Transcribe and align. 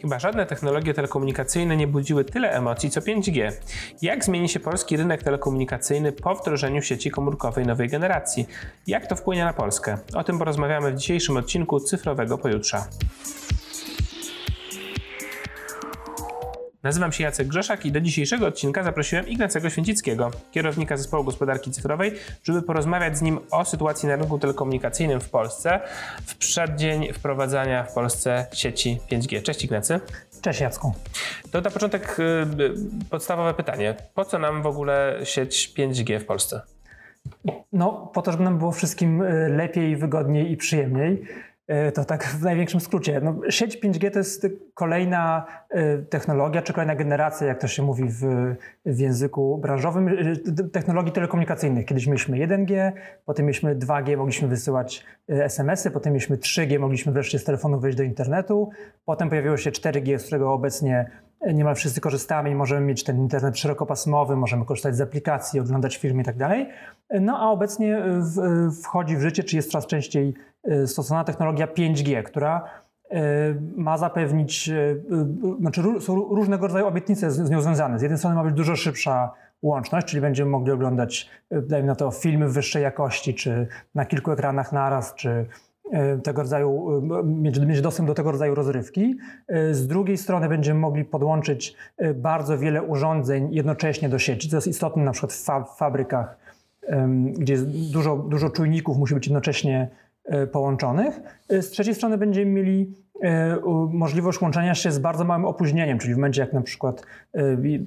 Chyba 0.00 0.18
żadne 0.18 0.46
technologie 0.46 0.94
telekomunikacyjne 0.94 1.76
nie 1.76 1.86
budziły 1.86 2.24
tyle 2.24 2.50
emocji 2.50 2.90
co 2.90 3.00
5G. 3.00 3.52
Jak 4.02 4.24
zmieni 4.24 4.48
się 4.48 4.60
polski 4.60 4.96
rynek 4.96 5.22
telekomunikacyjny 5.22 6.12
po 6.12 6.34
wdrożeniu 6.34 6.82
sieci 6.82 7.10
komórkowej 7.10 7.66
nowej 7.66 7.88
generacji? 7.88 8.46
Jak 8.86 9.06
to 9.06 9.16
wpłynie 9.16 9.44
na 9.44 9.52
Polskę? 9.52 9.98
O 10.14 10.24
tym 10.24 10.38
porozmawiamy 10.38 10.92
w 10.92 10.96
dzisiejszym 10.96 11.36
odcinku 11.36 11.80
Cyfrowego 11.80 12.38
Pojutrza. 12.38 12.86
Nazywam 16.86 17.12
się 17.12 17.24
Jacek 17.24 17.46
Grzeszak 17.48 17.86
i 17.86 17.92
do 17.92 18.00
dzisiejszego 18.00 18.46
odcinka 18.46 18.82
zaprosiłem 18.82 19.28
Ignacego 19.28 19.70
Święcickiego, 19.70 20.30
kierownika 20.50 20.96
zespołu 20.96 21.24
gospodarki 21.24 21.70
cyfrowej, 21.70 22.12
żeby 22.42 22.62
porozmawiać 22.62 23.18
z 23.18 23.22
nim 23.22 23.38
o 23.50 23.64
sytuacji 23.64 24.08
na 24.08 24.16
rynku 24.16 24.38
telekomunikacyjnym 24.38 25.20
w 25.20 25.30
Polsce 25.30 25.80
w 26.26 26.36
przeddzień 26.36 27.12
wprowadzania 27.12 27.84
w 27.84 27.94
Polsce 27.94 28.46
sieci 28.52 28.98
5G. 29.12 29.42
Cześć 29.42 29.64
Ignacy. 29.64 30.00
Cześć 30.40 30.60
Jacku. 30.60 30.94
To 31.50 31.60
na 31.60 31.70
początek 31.70 32.16
y, 32.18 32.22
y, 32.22 32.74
podstawowe 33.10 33.54
pytanie. 33.54 33.94
Po 34.14 34.24
co 34.24 34.38
nam 34.38 34.62
w 34.62 34.66
ogóle 34.66 35.20
sieć 35.24 35.72
5G 35.78 36.20
w 36.20 36.24
Polsce? 36.24 36.60
No, 37.72 38.10
po 38.14 38.22
to, 38.22 38.32
żeby 38.32 38.44
nam 38.44 38.58
było 38.58 38.72
wszystkim 38.72 39.22
y, 39.22 39.48
lepiej, 39.48 39.96
wygodniej 39.96 40.52
i 40.52 40.56
przyjemniej. 40.56 41.22
E, 41.66 41.92
to 41.92 42.04
tak 42.04 42.24
w 42.24 42.42
największym 42.42 42.80
skrócie. 42.80 43.20
No, 43.20 43.40
sieć 43.50 43.78
5G 43.80 44.10
to 44.10 44.18
jest 44.18 44.46
kolejna 44.74 45.46
e, 45.70 45.98
technologia, 45.98 46.62
czy 46.62 46.72
kolejna 46.72 46.94
generacja, 46.94 47.46
jak 47.46 47.60
to 47.60 47.68
się 47.68 47.82
mówi 47.82 48.04
w, 48.08 48.20
w 48.86 48.98
języku 48.98 49.58
branżowym, 49.58 50.08
e, 50.08 50.68
technologii 50.72 51.12
telekomunikacyjnych. 51.12 51.86
Kiedyś 51.86 52.06
mieliśmy 52.06 52.36
1G, 52.36 52.92
potem 53.24 53.46
mieliśmy 53.46 53.76
2G, 53.76 54.16
mogliśmy 54.16 54.48
wysyłać 54.48 55.04
SMS-y, 55.28 55.90
potem 55.90 56.12
mieliśmy 56.12 56.36
3G, 56.36 56.78
mogliśmy 56.78 57.12
wreszcie 57.12 57.38
z 57.38 57.44
telefonu 57.44 57.80
wejść 57.80 57.98
do 57.98 58.04
internetu, 58.04 58.70
potem 59.04 59.28
pojawiło 59.28 59.56
się 59.56 59.70
4G, 59.70 60.18
z 60.18 60.22
którego 60.22 60.52
obecnie 60.52 61.10
niemal 61.54 61.74
wszyscy 61.74 62.00
korzystamy 62.00 62.50
i 62.50 62.54
możemy 62.54 62.86
mieć 62.86 63.04
ten 63.04 63.18
internet 63.18 63.58
szerokopasmowy, 63.58 64.36
możemy 64.36 64.64
korzystać 64.64 64.96
z 64.96 65.00
aplikacji, 65.00 65.60
oglądać 65.60 65.96
filmy 65.96 66.22
i 66.22 66.24
tak 66.24 66.36
dalej. 66.36 66.68
No 67.20 67.38
a 67.38 67.50
obecnie 67.50 68.02
wchodzi 68.82 69.16
w 69.16 69.20
życie, 69.20 69.44
czy 69.44 69.56
jest 69.56 69.70
coraz 69.70 69.86
częściej 69.86 70.34
stosowana 70.86 71.24
technologia 71.24 71.66
5G, 71.66 72.22
która 72.22 72.64
ma 73.76 73.98
zapewnić, 73.98 74.70
znaczy 75.60 75.82
są 76.00 76.14
różnego 76.14 76.66
rodzaju 76.66 76.86
obietnice 76.86 77.30
z, 77.30 77.50
nią 77.50 77.60
związane. 77.60 77.98
Z 77.98 78.02
jednej 78.02 78.18
strony 78.18 78.36
ma 78.36 78.44
być 78.44 78.54
dużo 78.54 78.76
szybsza 78.76 79.32
łączność, 79.62 80.06
czyli 80.06 80.20
będziemy 80.20 80.50
mogli 80.50 80.72
oglądać, 80.72 81.30
dajmy 81.50 81.88
na 81.88 81.94
to, 81.94 82.10
filmy 82.10 82.48
w 82.48 82.52
wyższej 82.52 82.82
jakości, 82.82 83.34
czy 83.34 83.68
na 83.94 84.04
kilku 84.04 84.30
ekranach 84.30 84.72
naraz, 84.72 85.14
czy 85.14 85.46
tego 86.22 86.42
rodzaju, 86.42 87.02
mieć, 87.24 87.58
mieć 87.58 87.80
dostęp 87.80 88.08
do 88.08 88.14
tego 88.14 88.32
rodzaju 88.32 88.54
rozrywki. 88.54 89.16
Z 89.70 89.86
drugiej 89.86 90.16
strony 90.16 90.48
będziemy 90.48 90.80
mogli 90.80 91.04
podłączyć 91.04 91.76
bardzo 92.14 92.58
wiele 92.58 92.82
urządzeń 92.82 93.48
jednocześnie 93.50 94.08
do 94.08 94.18
sieci, 94.18 94.48
co 94.48 94.56
jest 94.56 94.66
istotne 94.66 95.04
na 95.04 95.12
przykład 95.12 95.32
w 95.32 95.76
fabrykach, 95.78 96.38
gdzie 97.32 97.56
dużo, 97.92 98.16
dużo 98.16 98.50
czujników 98.50 98.98
musi 98.98 99.14
być 99.14 99.26
jednocześnie 99.26 99.90
E, 100.26 100.46
połączonych. 100.46 101.20
E, 101.48 101.62
z 101.62 101.70
trzeciej 101.70 101.94
strony 101.94 102.18
będziemy 102.18 102.50
mieli 102.50 102.82
e, 102.82 103.05
możliwość 103.90 104.40
łączenia 104.40 104.74
się 104.74 104.92
z 104.92 104.98
bardzo 104.98 105.24
małym 105.24 105.44
opóźnieniem, 105.44 105.98
czyli 105.98 106.14
w 106.14 106.16
momencie 106.16 106.40
jak 106.40 106.52
na 106.52 106.60
przykład 106.60 107.02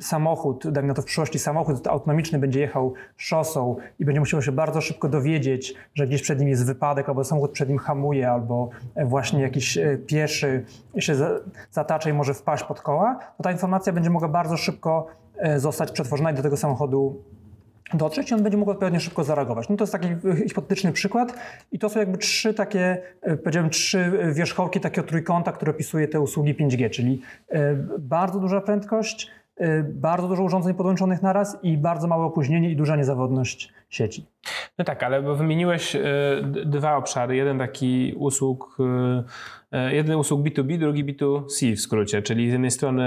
samochód, 0.02 0.68
dajmy 0.72 0.88
na 0.88 0.94
to 0.94 1.02
w 1.02 1.06
przyszłości 1.06 1.40
samochód 1.40 1.88
autonomiczny 1.88 2.40
będzie 2.40 2.60
jechał 2.60 2.94
szosą 3.18 3.76
i 4.00 4.06
będzie 4.06 4.20
musiał 4.20 4.42
się 4.42 4.52
bardzo 4.52 4.82
szybko 4.82 5.10
dowiedzieć, 5.10 5.76
że 5.94 6.08
gdzieś 6.08 6.22
przed 6.22 6.40
nim 6.40 6.50
jest 6.50 6.66
wypadek, 6.66 7.10
albo 7.10 7.24
samochód 7.24 7.52
przed 7.52 7.70
nim 7.70 7.78
hamuje, 7.78 8.32
albo 8.32 8.70
właśnie 9.06 9.42
jakiś 9.42 9.78
pieszy 10.08 10.66
się 10.98 11.16
zatacza 11.72 12.10
i 12.10 12.14
może 12.14 12.34
wpaść 12.34 12.64
pod 12.64 12.82
koła, 12.82 13.20
to 13.38 13.44
ta 13.44 13.52
informacja 13.52 13.94
będzie 13.94 14.10
mogła 14.10 14.28
bardzo 14.28 14.58
szybko 14.58 15.08
zostać 15.58 15.92
przetworzona 15.92 16.32
i 16.32 16.34
do 16.34 16.42
tego 16.42 16.58
samochodu 16.58 17.24
dotrzeć 17.94 18.32
i 18.32 18.34
on 18.34 18.44
będzie 18.44 18.58
mógł 18.58 18.72
odpowiednio 18.72 19.00
szybko 19.00 19.24
zareagować. 19.24 19.70
No 19.70 19.78
to 19.78 19.84
jest 19.84 19.94
taki 19.94 20.08
hipotetyczny 20.48 20.92
przykład 20.92 21.34
i 21.72 21.80
to 21.80 21.90
są 21.90 22.00
jakby 22.00 22.18
trzy 22.18 22.54
takie, 22.54 22.98
e, 23.22 23.38
powiedziałem, 23.38 23.70
trzy 23.70 24.12
wierzchołki 24.34 24.80
takiego 24.80 25.08
trójkąta, 25.08 25.52
które 25.52 25.72
opisuje 25.72 26.08
te 26.08 26.20
usługi 26.20 26.56
5G, 26.56 26.90
czyli 26.90 27.22
e, 27.50 27.76
bardzo 28.00 28.40
duża 28.40 28.62
prędkość, 28.62 29.32
e, 29.58 29.84
bardzo 29.84 30.28
dużo 30.28 30.44
urządzeń 30.44 30.74
podłączonych 30.74 31.22
naraz 31.22 31.58
i 31.64 31.78
bardzo 31.78 32.08
małe 32.08 32.26
opóźnienie 32.26 32.72
i 32.72 32.76
duża 32.76 32.96
niezawodność 32.96 33.74
sieci. 33.90 34.26
No 34.78 34.86
tak, 34.86 35.04
ale 35.04 35.36
wymieniłeś 35.36 35.98
dwa 36.66 36.96
obszary. 36.96 37.36
Jeden 37.36 37.58
taki 37.58 38.14
usług, 38.18 38.78
jeden 39.92 40.16
usług 40.16 40.42
B2B, 40.42 40.78
drugi 40.78 41.06
B2C 41.06 41.76
w 41.76 41.80
skrócie, 41.80 42.22
czyli 42.22 42.50
z 42.50 42.52
jednej 42.52 42.72
strony 42.72 43.04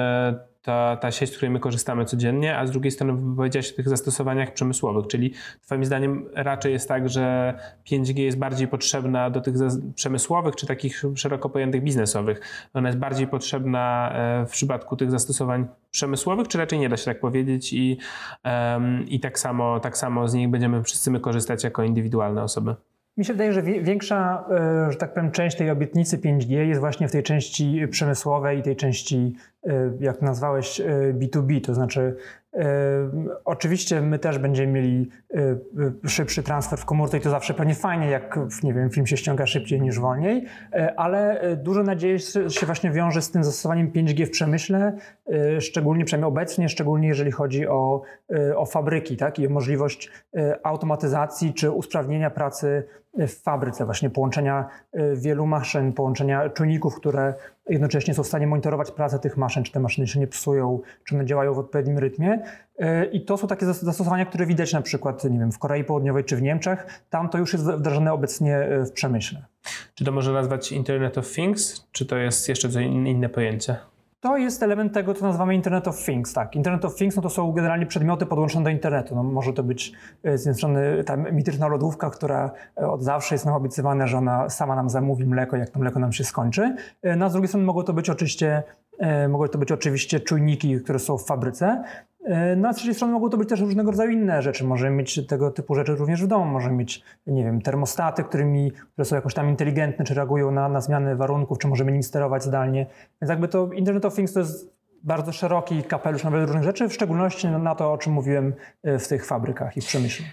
ta, 0.62 0.96
ta 0.96 1.10
sieć, 1.10 1.30
z 1.30 1.36
której 1.36 1.50
my 1.50 1.60
korzystamy 1.60 2.04
codziennie, 2.04 2.58
a 2.58 2.66
z 2.66 2.70
drugiej 2.70 2.90
strony 2.90 3.36
powiedziałeś 3.36 3.72
o 3.72 3.76
tych 3.76 3.88
zastosowaniach 3.88 4.52
przemysłowych, 4.52 5.06
czyli 5.06 5.32
Twoim 5.62 5.84
zdaniem 5.84 6.28
raczej 6.34 6.72
jest 6.72 6.88
tak, 6.88 7.08
że 7.08 7.54
5G 7.90 8.18
jest 8.18 8.38
bardziej 8.38 8.68
potrzebna 8.68 9.30
do 9.30 9.40
tych 9.40 9.54
przemysłowych 9.94 10.56
czy 10.56 10.66
takich 10.66 11.02
szeroko 11.14 11.48
pojętych 11.50 11.82
biznesowych. 11.82 12.40
Ona 12.74 12.88
jest 12.88 12.98
bardziej 12.98 13.26
potrzebna 13.26 14.12
e, 14.14 14.46
w 14.46 14.50
przypadku 14.50 14.96
tych 14.96 15.10
zastosowań 15.10 15.66
przemysłowych, 15.90 16.48
czy 16.48 16.58
raczej 16.58 16.78
nie 16.78 16.88
da 16.88 16.96
się 16.96 17.04
tak 17.04 17.20
powiedzieć 17.20 17.72
i, 17.72 17.98
um, 18.44 19.08
i 19.08 19.20
tak, 19.20 19.38
samo, 19.38 19.80
tak 19.80 19.98
samo 19.98 20.28
z 20.28 20.34
nich 20.34 20.48
będziemy 20.48 20.82
wszyscy 20.82 21.10
my 21.10 21.20
korzystać 21.20 21.64
jako 21.64 21.82
indywidualne 21.82 22.42
osoby? 22.42 22.74
Mi 23.16 23.24
się 23.24 23.32
wydaje, 23.32 23.52
że 23.52 23.62
większa, 23.62 24.44
e, 24.50 24.92
że 24.92 24.98
tak 24.98 25.14
powiem, 25.14 25.30
część 25.30 25.56
tej 25.56 25.70
obietnicy 25.70 26.18
5G 26.18 26.52
jest 26.52 26.80
właśnie 26.80 27.08
w 27.08 27.12
tej 27.12 27.22
części 27.22 27.80
przemysłowej 27.90 28.58
i 28.58 28.62
tej 28.62 28.76
części, 28.76 29.34
jak 30.00 30.16
to 30.16 30.24
nazwałeś, 30.24 30.82
B2B, 31.14 31.56
e, 31.56 31.60
to 31.60 31.74
znaczy 31.74 32.16
Oczywiście 33.44 34.00
my 34.00 34.18
też 34.18 34.38
będziemy 34.38 34.72
mieli 34.72 35.08
szybszy 36.06 36.42
transfer 36.42 36.78
w 36.78 36.84
komórce 36.84 37.18
i 37.18 37.20
to 37.20 37.30
zawsze 37.30 37.54
pewnie 37.54 37.74
fajnie, 37.74 38.10
jak 38.10 38.38
nie 38.62 38.74
wiem, 38.74 38.90
film 38.90 39.06
się 39.06 39.16
ściąga 39.16 39.46
szybciej 39.46 39.80
niż 39.80 39.98
wolniej, 39.98 40.44
ale 40.96 41.40
dużo 41.56 41.82
nadziei 41.82 42.18
się 42.48 42.66
właśnie 42.66 42.90
wiąże 42.90 43.22
z 43.22 43.30
tym 43.30 43.44
zastosowaniem 43.44 43.90
5G 43.90 44.26
w 44.26 44.30
przemyśle, 44.30 44.96
szczególnie 45.60 46.04
przynajmniej 46.04 46.28
obecnie, 46.28 46.68
szczególnie 46.68 47.08
jeżeli 47.08 47.30
chodzi 47.30 47.68
o, 47.68 48.02
o 48.56 48.66
fabryki 48.66 49.16
tak? 49.16 49.38
i 49.38 49.46
o 49.46 49.50
możliwość 49.50 50.10
automatyzacji 50.62 51.54
czy 51.54 51.70
usprawnienia 51.70 52.30
pracy 52.30 52.84
w 53.18 53.42
fabryce, 53.42 53.84
właśnie 53.84 54.10
połączenia 54.10 54.68
wielu 55.14 55.46
maszyn, 55.46 55.92
połączenia 55.92 56.48
czujników, 56.48 56.96
które 56.96 57.34
jednocześnie 57.68 58.14
są 58.14 58.22
w 58.22 58.26
stanie 58.26 58.46
monitorować 58.46 58.90
pracę 58.90 59.18
tych 59.18 59.36
maszyn, 59.36 59.64
czy 59.64 59.72
te 59.72 59.80
maszyny 59.80 60.06
się 60.06 60.20
nie 60.20 60.26
psują, 60.26 60.80
czy 61.04 61.14
one 61.14 61.24
działają 61.24 61.54
w 61.54 61.58
odpowiednim 61.58 61.98
rytmie. 61.98 62.42
E, 62.78 63.04
I 63.04 63.24
to 63.24 63.36
są 63.36 63.46
takie 63.46 63.66
zastosowania, 63.66 64.26
które 64.26 64.46
widać 64.46 64.72
na 64.72 64.82
przykład 64.82 65.24
nie 65.24 65.38
wiem, 65.38 65.52
w 65.52 65.58
Korei 65.58 65.84
Południowej 65.84 66.24
czy 66.24 66.36
w 66.36 66.42
Niemczech. 66.42 67.02
Tam 67.10 67.28
to 67.28 67.38
już 67.38 67.52
jest 67.52 67.64
wdrażane 67.64 68.12
obecnie 68.12 68.56
e, 68.56 68.84
w 68.84 68.92
przemyśle. 68.92 69.44
Czy 69.94 70.04
to 70.04 70.12
można 70.12 70.32
nazwać 70.32 70.72
Internet 70.72 71.18
of 71.18 71.32
Things, 71.32 71.88
czy 71.92 72.06
to 72.06 72.16
jest 72.16 72.48
jeszcze 72.48 72.82
inne 72.82 73.28
pojęcie? 73.28 73.91
To 74.22 74.36
jest 74.36 74.62
element 74.62 74.92
tego, 74.92 75.14
co 75.14 75.26
nazywamy 75.26 75.54
Internet 75.54 75.88
of 75.88 76.04
Things. 76.04 76.32
Tak, 76.32 76.56
Internet 76.56 76.84
of 76.84 76.94
Things 76.94 77.16
no 77.16 77.22
to 77.22 77.30
są 77.30 77.52
generalnie 77.52 77.86
przedmioty 77.86 78.26
podłączone 78.26 78.64
do 78.64 78.70
internetu. 78.70 79.14
No, 79.14 79.22
może 79.22 79.52
to 79.52 79.62
być 79.62 79.92
e, 80.24 80.38
z 80.38 80.40
jednej 80.40 80.54
strony 80.54 81.04
ta 81.04 81.16
mityczna 81.16 81.68
lodówka, 81.68 82.10
która 82.10 82.50
e, 82.80 82.90
od 82.90 83.02
zawsze 83.02 83.34
jest 83.34 83.46
nam 83.46 83.54
obiecywana, 83.54 84.06
że 84.06 84.18
ona 84.18 84.48
sama 84.48 84.76
nam 84.76 84.90
zamówi 84.90 85.26
mleko, 85.26 85.56
jak 85.56 85.70
to 85.70 85.80
mleko 85.80 86.00
nam 86.00 86.12
się 86.12 86.24
skończy. 86.24 86.76
E, 87.02 87.16
no, 87.16 87.26
a 87.26 87.28
z 87.28 87.32
drugiej 87.32 87.48
strony 87.48 87.66
mogą 87.66 87.82
to 87.82 87.92
być 87.92 88.10
oczywiście 88.10 88.62
Mogą 89.28 89.48
to 89.48 89.58
być 89.58 89.72
oczywiście 89.72 90.20
czujniki, 90.20 90.80
które 90.80 90.98
są 90.98 91.18
w 91.18 91.26
fabryce, 91.26 91.82
no 92.56 92.68
a 92.68 92.72
z 92.72 92.76
trzeciej 92.76 92.94
strony 92.94 93.12
mogą 93.12 93.30
to 93.30 93.36
być 93.36 93.48
też 93.48 93.60
różnego 93.60 93.90
rodzaju 93.90 94.10
inne 94.10 94.42
rzeczy. 94.42 94.64
Możemy 94.64 94.96
mieć 94.96 95.26
tego 95.26 95.50
typu 95.50 95.74
rzeczy 95.74 95.94
również 95.94 96.24
w 96.24 96.26
domu. 96.26 96.44
Możemy 96.44 96.76
mieć, 96.76 97.02
nie 97.26 97.44
wiem, 97.44 97.62
termostaty, 97.62 98.24
którymi, 98.24 98.72
które 98.92 99.04
są 99.04 99.16
jakoś 99.16 99.34
tam 99.34 99.48
inteligentne, 99.48 100.04
czy 100.04 100.14
reagują 100.14 100.50
na, 100.50 100.68
na 100.68 100.80
zmiany 100.80 101.16
warunków, 101.16 101.58
czy 101.58 101.68
możemy 101.68 101.92
nimi 101.92 102.02
sterować 102.02 102.44
zdalnie. 102.44 102.86
Więc 103.22 103.30
jakby 103.30 103.48
to 103.48 103.72
Internet 103.72 104.04
of 104.04 104.14
Things 104.14 104.32
to 104.32 104.40
jest 104.40 104.72
bardzo 105.02 105.32
szeroki 105.32 105.82
kapelusz 105.82 106.24
nawet 106.24 106.42
różnych 106.42 106.64
rzeczy, 106.64 106.88
w 106.88 106.94
szczególności 106.94 107.48
na 107.48 107.74
to, 107.74 107.92
o 107.92 107.98
czym 107.98 108.12
mówiłem 108.12 108.54
e, 108.82 108.98
w 108.98 109.08
tych 109.08 109.26
fabrykach 109.26 109.76
i 109.76 109.80
w 109.80 109.86
przemyśle. 109.86 110.26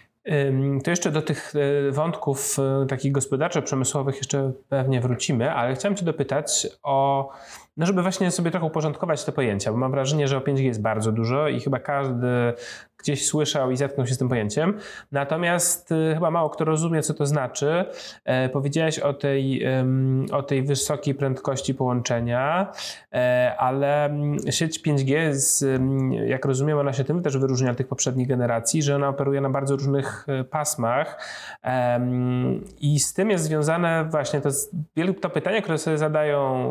To 0.84 0.90
jeszcze 0.90 1.12
do 1.12 1.22
tych 1.22 1.54
e, 1.56 1.92
wątków 1.92 2.58
takich 2.90 3.12
gospodarczo-przemysłowych 3.12 4.18
jeszcze 4.18 4.52
pewnie 4.70 5.02
wrócimy, 5.02 5.52
ale 5.52 5.76
chciałem 5.76 5.96
Cię 5.96 6.06
dopytać 6.06 6.68
o 6.84 7.30
no 7.80 7.86
żeby 7.86 8.02
właśnie 8.02 8.32
sobie 8.32 8.52
trochę 8.52 8.66
uporządkować 8.66 9.26
te 9.26 9.32
pojęcia, 9.32 9.72
bo 9.72 9.78
mam 9.78 9.92
wrażenie, 9.92 10.28
że 10.28 10.38
o 10.38 10.40
5G 10.40 10.60
jest 10.60 10.82
bardzo 10.82 11.12
dużo 11.12 11.48
i 11.48 11.60
chyba 11.60 11.80
każdy 11.80 12.54
gdzieś 12.98 13.28
słyszał 13.28 13.72
i 13.72 13.78
zetknął 13.78 14.08
się 14.08 14.14
z 14.14 14.18
tym 14.18 14.30
pojęciem. 14.30 14.78
Natomiast 15.12 15.92
y, 15.92 16.12
chyba 16.14 16.32
mało 16.32 16.50
kto 16.50 16.66
rozumie, 16.66 17.02
co 17.02 17.14
to 17.14 17.26
znaczy. 17.26 17.86
E, 18.26 18.50
powiedziałeś 18.50 19.00
o 19.00 19.14
tej, 19.14 19.66
o 20.32 20.44
tej 20.44 20.64
wysokiej 20.64 21.16
prędkości 21.16 21.74
połączenia, 21.74 22.72
e, 23.14 23.56
ale 23.58 24.06
mm, 24.06 24.38
sieć 24.50 24.80
5G, 24.80 25.34
z, 25.34 25.82
jak 26.26 26.46
rozumiem, 26.46 26.78
ona 26.78 26.94
się 26.94 27.04
tym 27.04 27.24
też 27.24 27.38
wyróżnia 27.38 27.72
od 27.72 27.78
tych 27.78 27.88
poprzednich 27.88 28.28
generacji, 28.28 28.84
że 28.84 28.96
ona 28.96 29.10
operuje 29.10 29.42
na 29.42 29.50
bardzo 29.50 29.76
różnych 29.76 30.26
e, 30.30 30.44
pasmach 30.44 31.26
i 32.80 33.00
z 33.00 33.14
tym 33.14 33.30
jest 33.30 33.44
związane 33.44 34.06
właśnie 34.12 34.42
to, 34.42 34.50
to 35.22 35.30
pytanie, 35.30 35.62
które 35.62 35.78
sobie 35.78 35.98
zadają 35.98 36.70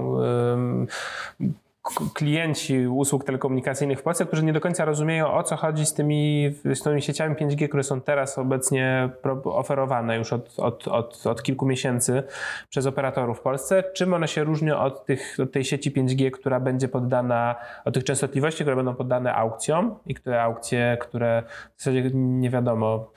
klienci 2.14 2.86
usług 2.86 3.24
telekomunikacyjnych 3.24 3.98
w 3.98 4.02
Polsce, 4.02 4.26
którzy 4.26 4.44
nie 4.44 4.52
do 4.52 4.60
końca 4.60 4.84
rozumieją 4.84 5.32
o 5.32 5.42
co 5.42 5.56
chodzi 5.56 5.86
z 5.86 5.94
tymi, 5.94 6.54
z 6.74 6.82
tymi 6.82 7.02
sieciami 7.02 7.34
5G, 7.34 7.68
które 7.68 7.82
są 7.82 8.00
teraz 8.00 8.38
obecnie 8.38 9.10
oferowane 9.44 10.16
już 10.16 10.32
od, 10.32 10.58
od, 10.58 10.88
od, 10.88 11.26
od 11.26 11.42
kilku 11.42 11.66
miesięcy 11.66 12.22
przez 12.68 12.86
operatorów 12.86 13.38
w 13.38 13.40
Polsce. 13.40 13.84
Czym 13.94 14.14
one 14.14 14.28
się 14.28 14.44
różnią 14.44 14.78
od, 14.78 15.04
tych, 15.04 15.36
od 15.42 15.52
tej 15.52 15.64
sieci 15.64 15.92
5G, 15.92 16.30
która 16.30 16.60
będzie 16.60 16.88
poddana, 16.88 17.54
od 17.84 17.94
tych 17.94 18.04
częstotliwości, 18.04 18.64
które 18.64 18.76
będą 18.76 18.94
poddane 18.94 19.34
aukcjom 19.34 19.94
i 20.06 20.14
które 20.14 20.42
aukcje, 20.42 20.96
które 21.00 21.42
w 21.76 21.82
zasadzie 21.82 22.10
nie 22.14 22.50
wiadomo, 22.50 23.10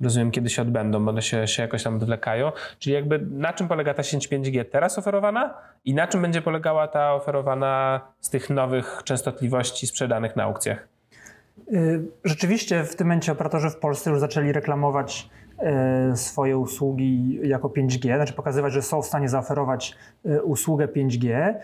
rozumiem, 0.00 0.30
kiedy 0.30 0.50
się 0.50 0.62
odbędą, 0.62 1.04
bo 1.04 1.10
one 1.10 1.22
się, 1.22 1.46
się 1.46 1.62
jakoś 1.62 1.82
tam 1.82 1.96
odwlekają. 1.96 2.52
Czyli 2.78 2.94
jakby 2.94 3.18
na 3.18 3.52
czym 3.52 3.68
polega 3.68 3.94
ta 3.94 4.02
sieć 4.02 4.28
5G 4.28 4.64
teraz 4.64 4.98
oferowana 4.98 5.54
i 5.84 5.94
na 5.94 6.06
czym 6.06 6.22
będzie 6.22 6.42
polegała 6.42 6.88
ta 6.88 7.14
oferowana 7.14 8.00
z 8.20 8.30
tych 8.30 8.50
nowych 8.50 9.00
częstotliwości 9.04 9.86
sprzedanych 9.86 10.36
na 10.36 10.42
aukcjach? 10.42 10.88
Y, 11.72 12.04
rzeczywiście 12.24 12.84
w 12.84 12.96
tym 12.96 13.06
momencie 13.06 13.32
operatorzy 13.32 13.70
w 13.70 13.76
Polsce 13.76 14.10
już 14.10 14.20
zaczęli 14.20 14.52
reklamować 14.52 15.30
y, 16.12 16.16
swoje 16.16 16.58
usługi 16.58 17.40
jako 17.42 17.68
5G, 17.68 18.16
znaczy 18.16 18.32
pokazywać, 18.32 18.72
że 18.72 18.82
są 18.82 19.02
w 19.02 19.06
stanie 19.06 19.28
zaoferować 19.28 19.96
y, 20.26 20.42
usługę 20.42 20.86
5G. 20.86 21.54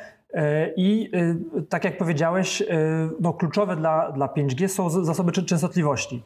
I 0.76 1.10
tak 1.68 1.84
jak 1.84 1.98
powiedziałeś, 1.98 2.62
no 3.20 3.32
kluczowe 3.32 3.76
dla, 3.76 4.12
dla 4.12 4.26
5G 4.26 4.68
są 4.68 4.90
zasoby 4.90 5.32
częstotliwości 5.32 6.24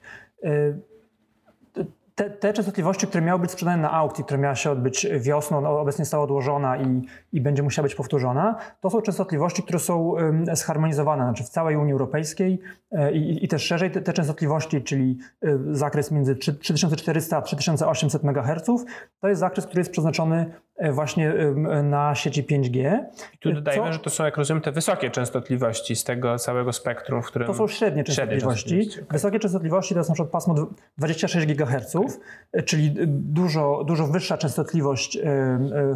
te, 2.16 2.30
te, 2.30 2.52
częstotliwości, 2.52 3.06
które 3.06 3.24
miały 3.24 3.40
być 3.40 3.50
sprzedane 3.50 3.82
na 3.82 3.92
aukcji, 3.92 4.24
które 4.24 4.38
miała 4.38 4.54
się 4.54 4.70
odbyć 4.70 5.06
wiosną, 5.20 5.60
no 5.60 5.80
obecnie 5.80 6.04
została 6.04 6.24
odłożona 6.24 6.76
i, 6.76 7.02
i 7.32 7.40
będzie 7.40 7.62
musiała 7.62 7.86
być 7.86 7.94
powtórzona, 7.94 8.56
to 8.80 8.90
są 8.90 9.02
częstotliwości, 9.02 9.62
które 9.62 9.78
są 9.78 10.14
zharmonizowane, 10.52 11.24
znaczy 11.24 11.44
w 11.44 11.48
całej 11.48 11.76
Unii 11.76 11.92
Europejskiej 11.92 12.60
e, 12.92 13.12
i, 13.12 13.44
i 13.44 13.48
też 13.48 13.62
szerzej 13.62 13.90
te, 13.90 14.00
te, 14.00 14.12
częstotliwości, 14.12 14.82
czyli 14.82 15.18
e, 15.42 15.58
zakres 15.70 16.10
między 16.10 16.36
3400 16.36 17.36
a 17.36 17.42
3800 17.42 18.24
MHz, 18.24 18.84
to 19.20 19.28
jest 19.28 19.40
zakres, 19.40 19.66
który 19.66 19.80
jest 19.80 19.90
przeznaczony 19.90 20.52
właśnie 20.92 21.34
na 21.82 22.14
sieci 22.14 22.44
5G. 22.44 22.98
I 23.34 23.38
tu 23.38 23.52
dodajmy, 23.52 23.86
Co? 23.86 23.92
że 23.92 23.98
to 23.98 24.10
są, 24.10 24.24
jak 24.24 24.36
rozumiem, 24.36 24.62
te 24.62 24.72
wysokie 24.72 25.10
częstotliwości 25.10 25.96
z 25.96 26.04
tego 26.04 26.38
całego 26.38 26.72
spektrum, 26.72 27.22
w 27.22 27.26
którym... 27.26 27.46
To 27.46 27.54
są 27.54 27.68
średnie 27.68 28.04
częstotliwości. 28.04 28.68
Średnie 28.68 28.84
częstotliwości. 28.84 29.12
Wysokie 29.12 29.38
częstotliwości 29.38 29.94
to 29.94 30.00
jest 30.00 30.10
na 30.10 30.14
przykład 30.14 30.32
pasmo 30.32 30.54
26 30.98 31.46
GHz, 31.46 31.96
okay. 31.96 32.62
czyli 32.62 32.94
dużo, 33.06 33.84
dużo 33.84 34.06
wyższa 34.06 34.38
częstotliwość 34.38 35.18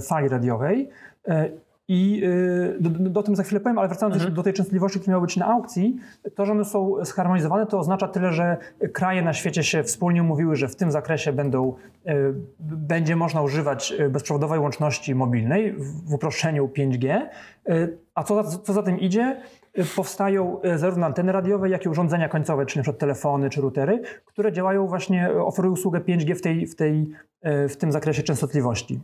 fali 0.09 0.29
radiowej. 0.29 0.89
I 1.93 2.23
y, 2.25 2.77
do, 2.81 2.91
do, 2.91 3.23
tym 3.23 3.37
za 3.37 3.43
chwilę 3.43 3.61
powiem, 3.61 3.79
ale 3.79 3.89
wracając 3.89 4.17
mhm. 4.17 4.35
do 4.35 4.43
tej 4.43 4.53
częstotliwości, 4.53 5.01
które 5.01 5.13
miały 5.13 5.27
być 5.27 5.37
na 5.37 5.47
aukcji, 5.47 5.97
to, 6.35 6.47
że 6.47 6.53
one 6.53 6.65
są 6.65 7.05
zharmonizowane, 7.05 7.67
to 7.67 7.79
oznacza 7.79 8.09
tyle, 8.09 8.33
że 8.33 8.57
kraje 8.93 9.23
na 9.23 9.33
świecie 9.33 9.63
się 9.63 9.83
wspólnie 9.83 10.23
umówiły, 10.23 10.57
że 10.57 10.69
w 10.69 10.77
tym 10.77 10.91
zakresie 10.91 11.33
będą, 11.33 11.75
y, 12.09 12.13
będzie 12.61 13.17
można 13.17 13.43
używać 13.43 13.93
y, 14.01 14.09
bezprzewodowej 14.09 14.59
łączności 14.59 15.15
mobilnej 15.15 15.73
w 16.07 16.15
uproszczeniu 16.15 16.69
5G. 16.69 17.21
A 18.15 18.25
co 18.25 18.43
za, 18.43 18.59
co 18.59 18.73
za 18.73 18.83
tym 18.83 19.01
idzie? 19.01 19.41
powstają 19.97 20.61
zarówno 20.77 21.07
anteny 21.07 21.33
radiowe, 21.33 21.69
jak 21.69 21.85
i 21.85 21.89
urządzenia 21.89 22.29
końcowe, 22.29 22.67
czyli 22.67 22.81
np. 22.81 22.99
telefony 22.99 23.51
czy 23.51 23.61
routery, 23.61 24.03
które 24.25 24.53
działają 24.53 24.87
właśnie, 24.87 25.31
oferują 25.31 25.73
usługę 25.73 26.01
5G 26.01 26.35
w, 26.35 26.41
tej, 26.41 26.67
w, 26.67 26.77
tej, 26.77 27.11
w 27.69 27.77
tym 27.77 27.93
zakresie 27.93 28.23
częstotliwości. 28.23 29.01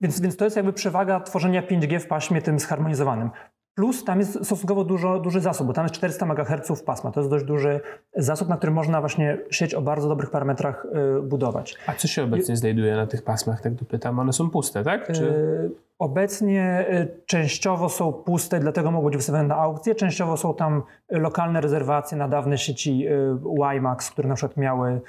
Więc, 0.00 0.20
więc 0.20 0.36
to 0.36 0.44
jest 0.44 0.56
jakby 0.56 0.72
przewaga 0.72 1.20
tworzenia 1.20 1.62
5G 1.62 2.00
w 2.00 2.06
paśmie 2.06 2.42
tym 2.42 2.58
zharmonizowanym. 2.58 3.30
Plus 3.78 4.04
tam 4.04 4.18
jest 4.18 4.44
stosunkowo 4.44 4.84
dużo, 4.84 5.18
duży 5.18 5.40
zasób, 5.40 5.66
bo 5.66 5.72
tam 5.72 5.84
jest 5.84 5.94
400 5.94 6.26
MHz 6.26 6.82
pasma. 6.82 7.10
To 7.10 7.20
jest 7.20 7.30
dość 7.30 7.44
duży 7.44 7.80
zasób, 8.16 8.48
na 8.48 8.56
którym 8.56 8.74
można 8.74 9.00
właśnie 9.00 9.38
sieć 9.50 9.74
o 9.74 9.82
bardzo 9.82 10.08
dobrych 10.08 10.30
parametrach 10.30 10.86
y, 11.18 11.22
budować. 11.22 11.76
A 11.86 11.94
co 11.94 12.08
się 12.08 12.24
obecnie 12.24 12.54
I, 12.54 12.56
znajduje 12.56 12.96
na 12.96 13.06
tych 13.06 13.22
pasmach, 13.22 13.60
tak 13.60 13.74
dopytam? 13.74 14.18
One 14.18 14.32
są 14.32 14.50
puste, 14.50 14.84
tak? 14.84 15.12
Czy... 15.12 15.24
Y, 15.24 15.70
obecnie 15.98 16.86
y, 16.90 17.26
częściowo 17.26 17.88
są 17.88 18.12
puste, 18.12 18.60
dlatego 18.60 18.90
mogą 18.90 19.06
być 19.06 19.16
wystawione 19.16 19.48
na 19.48 19.56
aukcje. 19.56 19.94
Częściowo 19.94 20.36
są 20.36 20.54
tam 20.54 20.82
lokalne 21.10 21.60
rezerwacje 21.60 22.18
na 22.18 22.28
dawne 22.28 22.58
sieci 22.58 23.06
WiMAX, 23.44 24.10
które 24.10 24.28
na 24.28 24.34
przykład 24.34 24.56
miały 24.56 25.00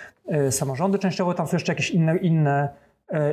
samorządy. 0.49 0.99
Częściowo 0.99 1.33
tam 1.33 1.47
są 1.47 1.55
jeszcze 1.55 1.71
jakieś 1.71 1.91
inne, 1.91 2.17
inne 2.17 2.69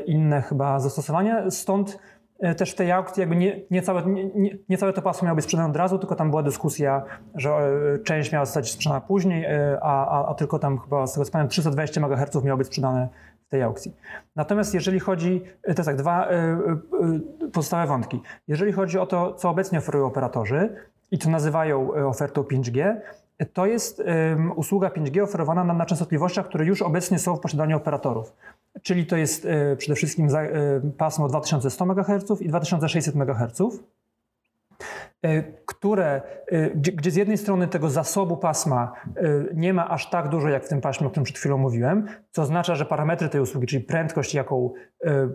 inne 0.06 0.42
chyba 0.42 0.80
zastosowania. 0.80 1.50
Stąd 1.50 1.98
e, 2.40 2.54
też 2.54 2.72
w 2.72 2.74
tej 2.74 2.92
aukcji 2.92 3.20
jakby 3.20 3.36
nie, 3.36 3.60
nie, 3.70 3.82
całe, 3.82 4.02
nie, 4.06 4.58
nie 4.68 4.78
całe 4.78 4.92
to 4.92 5.02
pasmo 5.02 5.26
miało 5.26 5.36
być 5.36 5.44
sprzedane 5.44 5.70
od 5.70 5.76
razu, 5.76 5.98
tylko 5.98 6.14
tam 6.14 6.30
była 6.30 6.42
dyskusja, 6.42 7.02
że 7.34 7.50
e, 7.50 7.98
część 7.98 8.32
miała 8.32 8.44
zostać 8.44 8.70
sprzedana 8.70 9.00
później, 9.00 9.46
a, 9.82 10.06
a, 10.06 10.28
a 10.28 10.34
tylko 10.34 10.58
tam 10.58 10.78
chyba 10.78 11.06
z 11.06 11.12
tego 11.12 11.24
co 11.24 11.32
pamiętam 11.32 11.50
320 11.50 12.00
MHz 12.00 12.44
miało 12.44 12.58
być 12.58 12.66
sprzedane 12.66 13.08
w 13.46 13.48
tej 13.48 13.62
aukcji. 13.62 13.96
Natomiast 14.36 14.74
jeżeli 14.74 15.00
chodzi, 15.00 15.42
to 15.62 15.68
jest 15.68 15.84
tak, 15.84 15.96
dwa 15.96 16.28
pozostałe 17.52 17.86
wątki. 17.86 18.20
Jeżeli 18.48 18.72
chodzi 18.72 18.98
o 18.98 19.06
to, 19.06 19.34
co 19.34 19.50
obecnie 19.50 19.78
oferują 19.78 20.06
operatorzy 20.06 20.76
i 21.10 21.18
co 21.18 21.30
nazywają 21.30 21.92
ofertą 22.08 22.42
5G, 22.42 22.96
to 23.52 23.66
jest 23.66 24.02
usługa 24.56 24.88
5G 24.88 25.22
oferowana 25.22 25.64
na, 25.64 25.74
na 25.74 25.86
częstotliwościach, 25.86 26.48
które 26.48 26.64
już 26.64 26.82
obecnie 26.82 27.18
są 27.18 27.36
w 27.36 27.40
posiadaniu 27.40 27.76
operatorów. 27.76 28.32
Czyli 28.82 29.06
to 29.06 29.16
jest 29.16 29.46
e, 29.46 29.76
przede 29.76 29.94
wszystkim 29.94 30.28
e, 30.36 30.50
pasmo 30.98 31.28
2100 31.28 31.84
MHz 31.84 32.40
i 32.40 32.48
2600 32.48 33.14
MHz, 33.14 33.60
e, 35.22 35.42
które, 35.42 36.22
gdzie, 36.74 36.92
gdzie, 36.92 37.10
z 37.10 37.16
jednej 37.16 37.38
strony 37.38 37.68
tego 37.68 37.90
zasobu 37.90 38.36
pasma 38.36 38.92
nie 39.54 39.74
ma 39.74 39.90
aż 39.90 40.10
tak 40.10 40.28
dużo 40.28 40.48
jak 40.48 40.64
w 40.64 40.68
tym 40.68 40.80
paśmie, 40.80 41.06
o 41.06 41.10
którym 41.10 41.24
przed 41.24 41.38
chwilą 41.38 41.58
mówiłem, 41.58 42.06
co 42.30 42.42
oznacza, 42.42 42.74
że 42.74 42.84
parametry 42.84 43.28
tej 43.28 43.40
usługi, 43.40 43.66
czyli 43.66 43.84
prędkość, 43.84 44.34
jaką, 44.34 44.72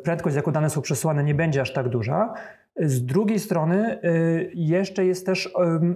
prędkość, 0.04 0.36
jaką 0.36 0.52
dane 0.52 0.70
są 0.70 0.82
przesyłane, 0.82 1.24
nie 1.24 1.36
będzie 1.36 1.62
aż 1.62 1.74
tak 1.74 1.90
duża. 1.90 2.34
Z 2.76 3.06
drugiej 3.06 3.40
strony 3.40 4.00
y, 4.04 4.52
jeszcze 4.56 5.06
jest 5.06 5.26
też 5.26 5.54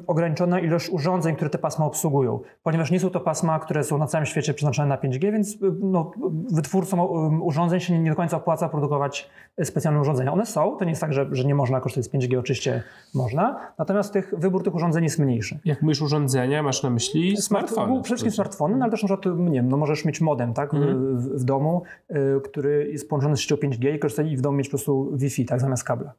ograniczona 0.08 0.60
ilość 0.60 0.90
urządzeń, 0.90 1.36
które 1.36 1.50
te 1.50 1.58
pasma 1.58 1.86
obsługują, 1.86 2.40
ponieważ 2.64 2.92
nie 2.92 3.00
są 3.00 3.10
to 3.10 3.20
pasma, 3.20 3.60
które 3.60 3.84
są 3.84 3.98
na 3.98 4.08
całym 4.08 4.26
świecie 4.26 4.54
przeznaczone 4.54 4.88
na 4.88 4.98
5G, 4.98 5.32
więc 5.32 5.54
y, 5.54 5.58
no, 5.80 6.12
wytwórcom 6.52 7.00
urządzeń 7.42 7.80
się 7.80 8.00
nie 8.00 8.10
do 8.10 8.16
końca 8.16 8.38
opłaca 8.38 8.70
produkować 8.70 9.30
specjalne 9.64 10.02
urządzenia. 10.02 10.34
One 10.34 10.46
są, 10.46 10.76
to 10.80 10.86
nie 10.86 10.92
jest 10.92 11.02
tak, 11.02 11.14
że, 11.14 11.28
że 11.32 11.44
nie 11.44 11.56
można 11.56 11.82
korzystać 11.82 12.06
z 12.06 12.10
5G, 12.10 12.40
oczywiście 12.40 12.84
można, 13.14 13.74
natomiast 13.78 14.14
tych, 14.14 14.34
wybór 14.38 14.64
tych 14.64 14.76
urządzeń 14.76 15.04
jest 15.04 15.20
mniejszy. 15.20 15.60
Jak 15.66 15.82
mówisz 15.82 16.02
urządzenia, 16.02 16.64
masz 16.64 16.84
na 16.84 16.90
myśli 16.90 17.38
smartfony? 17.38 17.94
Przede 17.94 18.04
wszystkim 18.04 18.32
smartfony, 18.32 18.76
no, 18.76 18.84
ale 18.84 18.92
też 18.92 19.04
na 19.04 19.08
przykład, 19.08 19.40
nie 19.40 19.52
wiem, 19.52 19.70
no 19.70 19.78
możesz 19.78 20.06
mieć 20.06 20.22
modem 20.22 20.54
tak, 20.54 20.74
mhm. 20.74 21.18
w, 21.18 21.42
w, 21.42 21.44
domu, 21.44 21.84
y, 22.12 22.16
który 22.44 22.92
jest 22.92 23.10
połączony 23.10 23.38
z 23.38 23.40
siecią 23.40 23.56
5G 23.56 23.96
i 23.96 24.00
korzystać 24.00 24.28
i 24.28 24.38
w 24.38 24.42
domu 24.42 24.58
mieć 24.58 24.68
po 24.68 24.72
prostu 24.72 25.12
Wi-Fi 25.18 25.46
tak, 25.46 25.60
zamiast 25.60 25.84
kabla. 25.84 26.14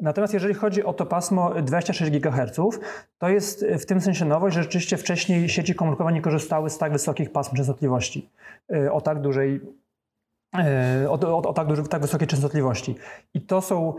Natomiast 0.00 0.34
jeżeli 0.34 0.54
chodzi 0.54 0.84
o 0.84 0.92
to 0.92 1.06
pasmo 1.06 1.62
26 1.62 2.12
GHz, 2.12 2.60
to 3.18 3.28
jest 3.28 3.66
w 3.78 3.86
tym 3.86 4.00
sensie 4.00 4.24
nowość, 4.24 4.54
że 4.56 4.62
rzeczywiście 4.62 4.96
wcześniej 4.96 5.48
sieci 5.48 5.74
komórkowe 5.74 6.12
nie 6.12 6.22
korzystały 6.22 6.70
z 6.70 6.78
tak 6.78 6.92
wysokich 6.92 7.32
pasm 7.32 7.56
częstotliwości, 7.56 8.30
y, 8.74 8.92
o 8.92 9.00
tak 9.00 9.20
dużej 9.20 9.60
y, 11.04 11.10
o, 11.10 11.12
o, 11.12 11.42
o 11.42 11.52
tak, 11.52 11.68
duży, 11.68 11.82
tak 11.82 12.02
wysokiej 12.02 12.28
częstotliwości. 12.28 12.94
I 13.34 13.40
to 13.40 13.60
są 13.60 13.94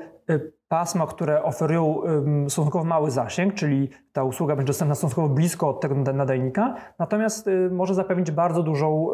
pasma, 0.68 1.08
które 1.08 1.44
oferują 1.44 2.02
stosunkowo 2.50 2.86
mały 2.86 3.12
zasięg, 3.12 3.54
czyli 3.54 3.90
ta 4.14 4.24
usługa 4.24 4.56
będzie 4.56 4.68
dostępna 4.68 4.96
stosunkowo 4.96 5.30
blisko 5.30 5.70
od 5.70 5.82
tego 5.82 5.96
nadajnika, 5.96 6.76
natomiast 7.00 7.50
może 7.72 7.94
zapewnić 7.94 8.32
bardzo 8.32 8.64
dużą, 8.64 9.08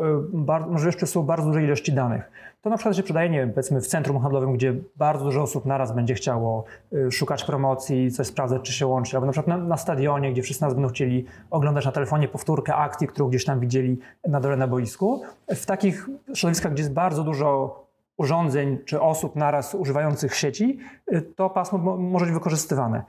możliwość 0.68 0.98
przesyłu 0.98 1.26
bardzo 1.26 1.48
dużej 1.48 1.64
ilości 1.64 1.94
danych. 1.94 2.32
To 2.64 2.70
na 2.70 2.78
przykład 2.78 2.96
się 2.96 3.04
przydaje, 3.04 3.30
nie 3.30 3.40
wiem, 3.40 3.50
powiedzmy 3.50 3.82
w 3.82 3.88
centrum 3.88 4.20
handlowym, 4.20 4.54
gdzie 4.54 4.76
bardzo 4.96 5.26
dużo 5.26 5.42
osób 5.42 5.66
naraz 5.66 5.96
będzie 5.96 6.14
chciało 6.14 6.64
y, 6.94 7.12
szukać 7.12 7.44
promocji, 7.44 8.12
coś 8.12 8.28
sprawdzać, 8.28 8.62
czy 8.62 8.74
się 8.74 8.88
łączy, 8.88 9.18
albo 9.18 9.26
na 9.26 9.32
przykład 9.32 9.58
na, 9.58 9.66
na, 9.66 9.78
stadionie, 9.78 10.32
gdzie 10.32 10.42
wszyscy 10.42 10.64
nas 10.64 10.74
będą 10.74 10.90
chcieli 10.90 11.26
oglądać 11.52 11.86
na 11.86 11.92
telefonie 11.92 12.28
powtórkę 12.28 12.76
akcji, 12.76 13.08
którą 13.08 13.30
gdzieś 13.30 13.46
tam 13.46 13.60
widzieli 13.60 14.00
na 14.28 14.40
dole 14.40 14.58
na 14.58 14.68
boisku. 14.68 15.22
W 15.56 15.66
takich 15.66 16.10
środowiskach, 16.34 16.74
gdzie 16.74 16.84
jest 16.84 16.94
bardzo 16.94 17.24
dużo 17.24 17.83
urządzeń 18.18 18.78
czy 18.86 19.02
osób 19.02 19.36
naraz 19.36 19.76
używających 19.76 20.36
sieci, 20.36 20.80
y, 21.14 21.22
to 21.22 21.50
pasmo 21.50 21.98
może 21.98 22.26
być 22.26 22.34
wykorzystywane. 22.34 23.04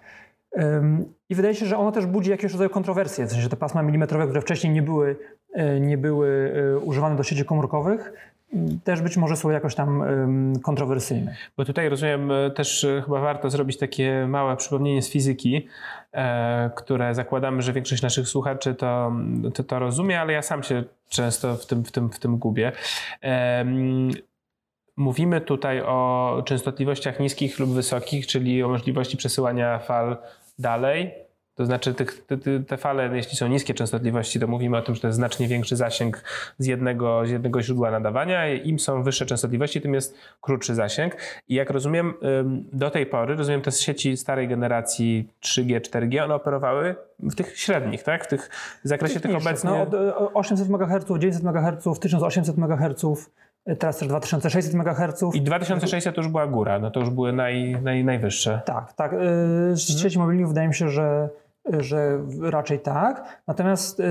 I 1.29 1.35
wydaje 1.35 1.55
się, 1.55 1.67
że 1.67 1.79
ono 1.79 1.93
też 1.93 2.07
budzi 2.07 2.31
jakiegoś 2.31 2.53
rodzaju 2.53 2.71
kontrowersje, 2.71 3.27
w 3.27 3.33
sensie 3.33 3.49
te 3.49 3.57
pasma 3.57 3.83
milimetrowe, 3.83 4.25
które 4.25 4.41
wcześniej 4.41 4.73
nie 4.73 4.83
były, 4.83 5.17
y, 5.77 5.81
nie 5.81 5.99
były 5.99 6.53
używane 6.85 7.17
do 7.17 7.23
sieci 7.23 7.45
komórkowych, 7.45 8.13
też 8.85 9.03
być 9.03 9.17
może 9.17 9.37
są 9.37 9.51
jakoś 9.51 9.75
tam 9.75 10.03
kontrowersyjne. 10.63 11.37
Bo 11.57 11.65
tutaj 11.65 11.89
rozumiem, 11.89 12.33
też 12.55 12.87
chyba 13.05 13.21
warto 13.21 13.51
zrobić 13.51 13.79
takie 13.79 14.27
małe 14.29 14.57
przypomnienie 14.57 15.03
z 15.03 15.11
fizyki, 15.11 15.69
e, 16.13 16.71
które 16.77 17.15
zakładamy, 17.15 17.63
że 17.63 17.73
większość 17.73 18.03
naszych 18.03 18.29
słuchaczy 18.29 18.75
to, 18.75 19.13
to, 19.55 19.65
to 19.65 19.79
rozumie, 19.79 20.21
ale 20.21 20.33
ja 20.33 20.43
sam 20.43 20.63
się 20.63 20.85
często 21.09 21.57
w 21.57 21.67
tym, 21.67 21.85
w 21.85 21.93
tym, 21.93 22.11
w 22.11 22.19
tym 22.19 22.39
gubię. 22.39 22.73
Mówimy 24.97 25.41
tutaj 25.41 25.81
o 25.81 26.43
częstotliwościach 26.47 27.21
niskich 27.21 27.59
lub 27.59 27.71
wysokich, 27.71 28.27
czyli 28.27 28.63
o 28.63 28.69
możliwości 28.69 29.17
przesyłania 29.17 29.79
fal 29.79 30.17
dalej, 30.59 31.25
to 31.55 31.67
znaczy 31.67 31.95
tych, 31.95 32.27
te, 32.27 32.37
te, 32.67 32.77
fale, 32.77 33.17
jeśli 33.17 33.37
są 33.37 33.49
niskie 33.49 33.75
częstotliwości, 33.75 34.41
to 34.41 34.47
mówimy 34.47 34.77
o 34.77 34.83
tym, 34.83 34.95
że 34.95 35.01
to 35.01 35.07
jest 35.07 35.17
znacznie 35.17 35.49
większy 35.49 35.77
zasięg 35.77 36.25
z 36.59 36.67
jednego, 36.67 37.27
z 37.27 37.31
jednego 37.31 37.63
źródła 37.63 37.91
nadawania. 37.91 38.55
Im 38.55 38.79
są 38.79 39.03
wyższe 39.03 39.27
częstotliwości, 39.27 39.81
tym 39.81 39.95
jest 39.95 40.17
krótszy 40.41 40.75
zasięg. 40.75 41.17
I 41.49 41.55
jak 41.55 41.71
rozumiem, 41.71 42.15
do 42.73 42.91
tej 42.91 43.07
pory, 43.07 43.37
rozumiem, 43.37 43.63
te 43.63 43.73
sieci 43.73 44.17
starej 44.17 44.49
generacji 44.49 45.29
3G, 45.43 45.81
4G, 45.81 46.25
one 46.25 46.35
operowały 46.35 46.95
w 47.19 47.35
tych 47.35 47.59
średnich, 47.59 48.03
tak? 48.03 48.25
W, 48.25 48.29
tych, 48.29 48.51
w 48.85 48.89
zakresie 48.89 49.21
tych, 49.21 49.23
tych 49.23 49.41
obecnie... 49.41 49.71
No, 49.71 49.83
od 49.83 50.31
800 50.35 50.69
MHz, 50.69 51.05
900 51.19 51.45
MHz, 51.45 52.01
1800 52.01 52.59
MHz, 52.59 53.31
teraz 53.79 53.99
też 53.99 54.09
2600 54.09 54.75
MHz. 54.75 55.23
I 55.35 55.43
2600 55.43 56.15
to 56.15 56.21
już 56.21 56.31
była 56.31 56.47
góra, 56.47 56.79
no 56.79 56.91
to 56.91 57.01
już 57.01 57.11
były 57.11 57.33
naj, 57.33 57.77
naj, 57.83 58.05
najwyższe. 58.05 58.61
Tak, 58.65 58.93
tak. 58.93 59.15
Z 59.73 60.03
sieci 60.03 60.19
mobilnych 60.19 60.49
wydaje 60.49 60.69
mi 60.69 60.75
się, 60.75 60.89
że 60.89 61.29
że 61.79 62.19
raczej 62.43 62.79
tak. 62.79 63.43
Natomiast 63.47 64.01
y, 64.01 64.05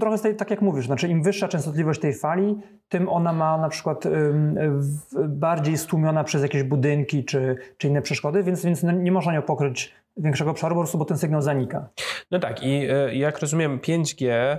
trochę 0.00 0.18
tej, 0.18 0.36
tak 0.36 0.50
jak 0.50 0.62
mówisz, 0.62 0.86
znaczy 0.86 1.08
im 1.08 1.22
wyższa 1.22 1.48
częstotliwość 1.48 2.00
tej 2.00 2.14
fali, 2.14 2.58
tym 2.88 3.08
ona 3.08 3.32
ma 3.32 3.58
na 3.58 3.68
przykład 3.68 4.04
bardziej 5.28 5.78
stłumiona 5.78 6.24
przez 6.24 6.42
jakieś 6.42 6.62
budynki 6.62 7.24
czy, 7.24 7.56
czy 7.76 7.88
inne 7.88 8.02
przeszkody, 8.02 8.42
więc, 8.42 8.64
więc 8.64 8.82
no, 8.82 8.92
nie 8.92 9.12
można 9.12 9.32
nią 9.32 9.42
pokryć 9.42 9.94
większego 10.16 10.50
obszaru, 10.50 10.74
po 10.74 10.80
prostu, 10.80 10.98
bo 10.98 11.04
ten 11.04 11.18
sygnał 11.18 11.42
zanika. 11.42 11.88
No 12.30 12.38
tak 12.38 12.62
i 12.62 12.86
e, 12.90 13.14
jak 13.14 13.38
rozumiem 13.38 13.78
5G 13.78 14.28
e, 14.28 14.58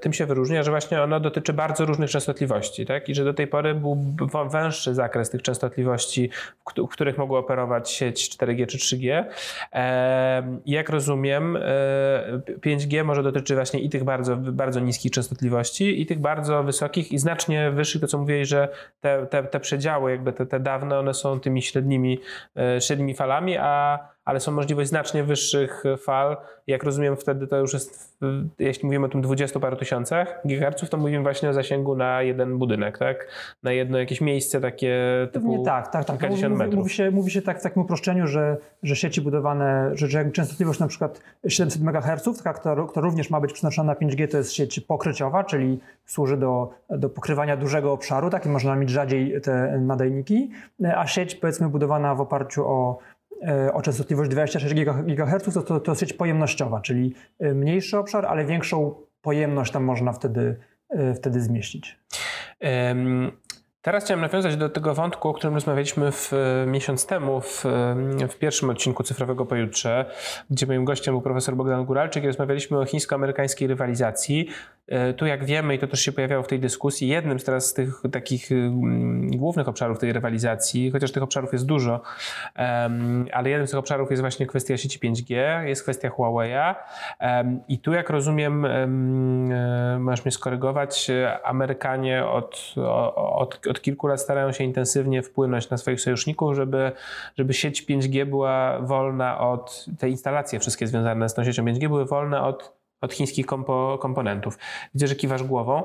tym 0.00 0.12
się 0.12 0.26
wyróżnia, 0.26 0.62
że 0.62 0.70
właśnie 0.70 1.02
ono 1.02 1.20
dotyczy 1.20 1.52
bardzo 1.52 1.86
różnych 1.86 2.10
częstotliwości, 2.10 2.86
tak? 2.86 3.08
I 3.08 3.14
że 3.14 3.24
do 3.24 3.34
tej 3.34 3.46
pory 3.46 3.74
był 3.74 3.96
węższy 4.50 4.94
zakres 4.94 5.30
tych 5.30 5.42
częstotliwości, 5.42 6.30
w 6.76 6.88
których 6.88 7.18
mogła 7.18 7.38
operować 7.38 7.90
sieć 7.90 8.36
4G 8.36 8.66
czy 8.66 8.78
3G. 8.78 9.24
I 10.64 10.72
jak 10.72 10.88
rozumiem 10.88 11.58
5G 12.60 13.00
e, 13.00 13.04
może 13.04 13.22
dotyczyć 13.22 13.56
właśnie 13.56 13.80
i 13.80 13.88
tych 13.88 14.04
bardzo, 14.04 14.36
bardzo 14.36 14.80
niskich 14.80 15.12
częstotliwości 15.12 16.02
i 16.02 16.06
tych 16.06 16.18
bardzo 16.18 16.62
wysokich 16.62 17.12
i 17.12 17.18
znacznie 17.18 17.70
wyższych, 17.70 18.00
to 18.00 18.06
co 18.06 18.18
mówiłeś, 18.18 18.48
że 18.48 18.68
te, 19.00 19.26
te, 19.26 19.42
te 19.42 19.60
przedziały, 19.60 20.10
jakby 20.10 20.32
te, 20.32 20.46
te 20.46 20.60
dawne, 20.60 20.98
one 20.98 21.14
są 21.14 21.40
tymi 21.40 21.62
średnimi, 21.62 22.20
średnimi 22.80 23.14
falami, 23.14 23.56
a 23.56 24.15
ale 24.26 24.40
są 24.40 24.52
możliwość 24.52 24.88
znacznie 24.88 25.24
wyższych 25.24 25.84
fal. 25.98 26.36
Jak 26.66 26.82
rozumiem, 26.82 27.16
wtedy 27.16 27.46
to 27.46 27.56
już 27.56 27.72
jest, 27.72 28.18
jeśli 28.58 28.86
mówimy 28.86 29.06
o 29.06 29.08
tym 29.08 29.22
20 29.22 29.60
paru 29.60 29.76
tysiącach 29.76 30.40
gigaherców, 30.46 30.90
to 30.90 30.96
mówimy 30.96 31.22
właśnie 31.22 31.50
o 31.50 31.52
zasięgu 31.52 31.96
na 31.96 32.22
jeden 32.22 32.58
budynek, 32.58 32.98
tak? 32.98 33.28
Na 33.62 33.72
jedno 33.72 33.98
jakieś 33.98 34.20
miejsce 34.20 34.60
takie 34.60 34.98
typu 35.32 35.58
Nie, 35.58 35.64
tak, 35.64 35.88
tak, 35.88 36.04
tak. 36.04 36.30
Mówi, 36.30 36.48
metrów. 36.48 36.74
Mówi 36.74 36.90
się, 36.90 37.10
mówi 37.10 37.30
się 37.30 37.42
tak 37.42 37.60
w 37.60 37.62
takim 37.62 37.82
uproszczeniu, 37.82 38.26
że, 38.26 38.56
że 38.82 38.96
sieci 38.96 39.20
budowane, 39.20 39.90
że, 39.94 40.08
że 40.08 40.30
częstotliwość 40.30 40.80
na 40.80 40.86
przykład 40.86 41.20
700 41.48 41.82
MHz, 41.82 42.36
taka, 42.38 42.52
która, 42.52 42.86
która 42.86 43.04
również 43.04 43.30
ma 43.30 43.40
być 43.40 43.52
przenoszona 43.52 43.92
na 43.92 44.06
5G, 44.06 44.28
to 44.28 44.36
jest 44.36 44.52
sieć 44.52 44.80
pokryciowa, 44.80 45.44
czyli 45.44 45.80
służy 46.06 46.36
do, 46.36 46.70
do 46.90 47.10
pokrywania 47.10 47.56
dużego 47.56 47.92
obszaru, 47.92 48.30
tak? 48.30 48.46
I 48.46 48.48
można 48.48 48.76
mieć 48.76 48.90
rzadziej 48.90 49.40
te 49.40 49.78
nadajniki, 49.80 50.50
a 50.96 51.06
sieć 51.06 51.34
powiedzmy 51.34 51.68
budowana 51.68 52.14
w 52.14 52.20
oparciu 52.20 52.66
o 52.66 52.98
o 53.72 53.82
częstotliwość 53.82 54.30
26 54.30 54.74
GHz, 54.74 55.54
to, 55.54 55.62
to, 55.62 55.80
to 55.80 55.94
sieć 55.94 56.12
pojemnościowa, 56.12 56.80
czyli 56.80 57.14
e, 57.38 57.54
mniejszy 57.54 57.98
obszar, 57.98 58.26
ale 58.26 58.44
większą 58.44 58.94
pojemność 59.22 59.72
tam 59.72 59.84
można 59.84 60.12
wtedy, 60.12 60.56
e, 60.88 61.14
wtedy 61.14 61.40
zmieścić. 61.40 61.98
Teraz 63.86 64.04
chciałem 64.04 64.20
nawiązać 64.20 64.56
do 64.56 64.68
tego 64.68 64.94
wątku, 64.94 65.28
o 65.28 65.34
którym 65.34 65.54
rozmawialiśmy 65.54 66.12
w, 66.12 66.32
miesiąc 66.66 67.06
temu 67.06 67.40
w, 67.40 67.64
w, 68.30 68.36
pierwszym 68.38 68.70
odcinku 68.70 69.02
Cyfrowego 69.02 69.46
Pojutrze, 69.46 70.10
gdzie 70.50 70.66
moim 70.66 70.84
gościem 70.84 71.14
był 71.14 71.22
profesor 71.22 71.56
Bogdan 71.56 71.84
Guralczyk 71.84 72.24
i 72.24 72.26
rozmawialiśmy 72.26 72.78
o 72.78 72.84
chińsko-amerykańskiej 72.84 73.68
rywalizacji. 73.68 74.48
E, 74.88 75.14
tu 75.14 75.26
jak 75.26 75.44
wiemy, 75.44 75.74
i 75.74 75.78
to 75.78 75.86
też 75.86 76.00
się 76.00 76.12
pojawiało 76.12 76.42
w 76.42 76.46
tej 76.46 76.60
dyskusji, 76.60 77.08
jednym 77.08 77.40
z 77.40 77.44
teraz 77.44 77.66
z 77.66 77.74
tych 77.74 78.02
takich 78.12 78.52
mm, 78.52 79.30
głównych 79.30 79.68
obszarów 79.68 79.98
tej 79.98 80.12
rywalizacji, 80.12 80.90
chociaż 80.90 81.12
tych 81.12 81.22
obszarów 81.22 81.52
jest 81.52 81.66
dużo, 81.66 82.00
ale 83.32 83.50
jednym 83.50 83.66
z 83.66 83.70
tych 83.70 83.78
obszarów 83.78 84.10
jest 84.10 84.20
właśnie 84.20 84.46
kwestia 84.46 84.76
sieci 84.76 84.98
5G, 84.98 85.62
jest 85.62 85.82
kwestia 85.82 86.08
Huawei'a 86.08 86.74
i 87.68 87.78
tu 87.78 87.92
jak 87.92 88.10
rozumiem, 88.10 88.64
e, 88.64 89.98
możesz 89.98 90.24
mnie 90.24 90.32
skorygować, 90.32 91.10
Amerykanie 91.44 92.26
od, 92.26 92.74
od, 93.16 93.66
od 93.66 93.75
kilku 93.80 94.06
lat 94.06 94.20
starają 94.20 94.52
się 94.52 94.64
intensywnie 94.64 95.22
wpłynąć 95.22 95.70
na 95.70 95.76
swoich 95.76 96.00
sojuszników, 96.00 96.56
żeby, 96.56 96.92
żeby 97.38 97.54
sieć 97.54 97.82
5G 97.82 98.24
była 98.24 98.80
wolna 98.80 99.40
od, 99.40 99.86
te 99.98 100.08
instalacje 100.08 100.60
wszystkie 100.60 100.86
związane 100.86 101.28
z 101.28 101.34
tą 101.34 101.44
siecią 101.44 101.64
5G 101.64 101.88
były 101.88 102.04
wolne 102.04 102.42
od 102.42 102.76
od 103.00 103.12
chińskich 103.12 103.46
kompo, 103.46 103.98
komponentów. 104.00 104.58
Widzę, 104.94 105.06
że 105.06 105.14
kiwasz 105.14 105.42
głową. 105.42 105.82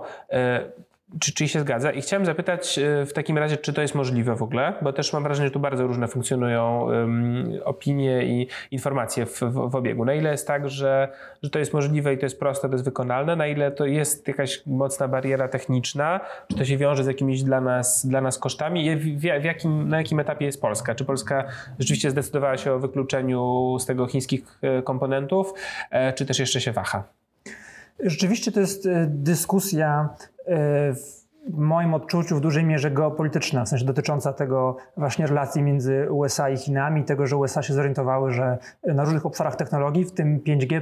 Czy, 1.19 1.33
czy 1.33 1.47
się 1.47 1.59
zgadza? 1.59 1.91
I 1.91 2.01
chciałem 2.01 2.25
zapytać 2.25 2.79
e, 2.79 3.05
w 3.05 3.13
takim 3.13 3.37
razie, 3.37 3.57
czy 3.57 3.73
to 3.73 3.81
jest 3.81 3.95
możliwe 3.95 4.35
w 4.35 4.43
ogóle, 4.43 4.73
bo 4.81 4.93
też 4.93 5.13
mam 5.13 5.23
wrażenie, 5.23 5.47
że 5.47 5.51
tu 5.51 5.59
bardzo 5.59 5.87
różne 5.87 6.07
funkcjonują 6.07 6.81
um, 6.81 7.53
opinie 7.65 8.25
i 8.25 8.47
informacje 8.71 9.25
w, 9.25 9.41
w, 9.41 9.69
w, 9.69 9.75
obiegu. 9.75 10.05
Na 10.05 10.13
ile 10.13 10.31
jest 10.31 10.47
tak, 10.47 10.69
że, 10.69 11.09
że 11.43 11.49
to 11.49 11.59
jest 11.59 11.73
możliwe 11.73 12.13
i 12.13 12.17
to 12.17 12.25
jest 12.25 12.39
proste, 12.39 12.67
to 12.69 12.73
jest 12.73 12.85
wykonalne, 12.85 13.35
na 13.35 13.47
ile 13.47 13.71
to 13.71 13.85
jest 13.85 14.27
jakaś 14.27 14.65
mocna 14.65 15.07
bariera 15.07 15.47
techniczna, 15.47 16.19
czy 16.47 16.57
to 16.57 16.65
się 16.65 16.77
wiąże 16.77 17.03
z 17.03 17.07
jakimiś 17.07 17.43
dla 17.43 17.61
nas, 17.61 18.05
dla 18.05 18.21
nas 18.21 18.37
kosztami? 18.37 18.95
W, 18.95 19.19
w 19.19 19.43
jakim, 19.43 19.89
na 19.89 19.97
jakim 19.97 20.19
etapie 20.19 20.45
jest 20.45 20.61
Polska? 20.61 20.95
Czy 20.95 21.05
Polska 21.05 21.43
rzeczywiście 21.79 22.11
zdecydowała 22.11 22.57
się 22.57 22.73
o 22.73 22.79
wykluczeniu 22.79 23.77
z 23.79 23.85
tego 23.85 24.07
chińskich 24.07 24.59
e, 24.61 24.81
komponentów, 24.81 25.53
e, 25.89 26.13
czy 26.13 26.25
też 26.25 26.39
jeszcze 26.39 26.61
się 26.61 26.71
waha? 26.71 27.20
Rzeczywiście 28.03 28.51
to 28.51 28.59
jest 28.59 28.89
dyskusja 29.07 30.09
w 31.49 31.57
moim 31.57 31.93
odczuciu 31.93 32.35
w 32.35 32.41
dużej 32.41 32.63
mierze 32.63 32.91
geopolityczna, 32.91 33.65
w 33.65 33.69
sensie 33.69 33.85
dotycząca 33.85 34.33
tego 34.33 34.77
właśnie 34.97 35.27
relacji 35.27 35.63
między 35.63 36.07
USA 36.11 36.49
i 36.49 36.57
Chinami, 36.57 37.03
tego, 37.03 37.27
że 37.27 37.37
USA 37.37 37.61
się 37.61 37.73
zorientowały, 37.73 38.31
że 38.31 38.57
na 38.83 39.03
różnych 39.03 39.25
obszarach 39.25 39.55
technologii, 39.55 40.05
w 40.05 40.11
tym 40.11 40.39
5G, 40.39 40.81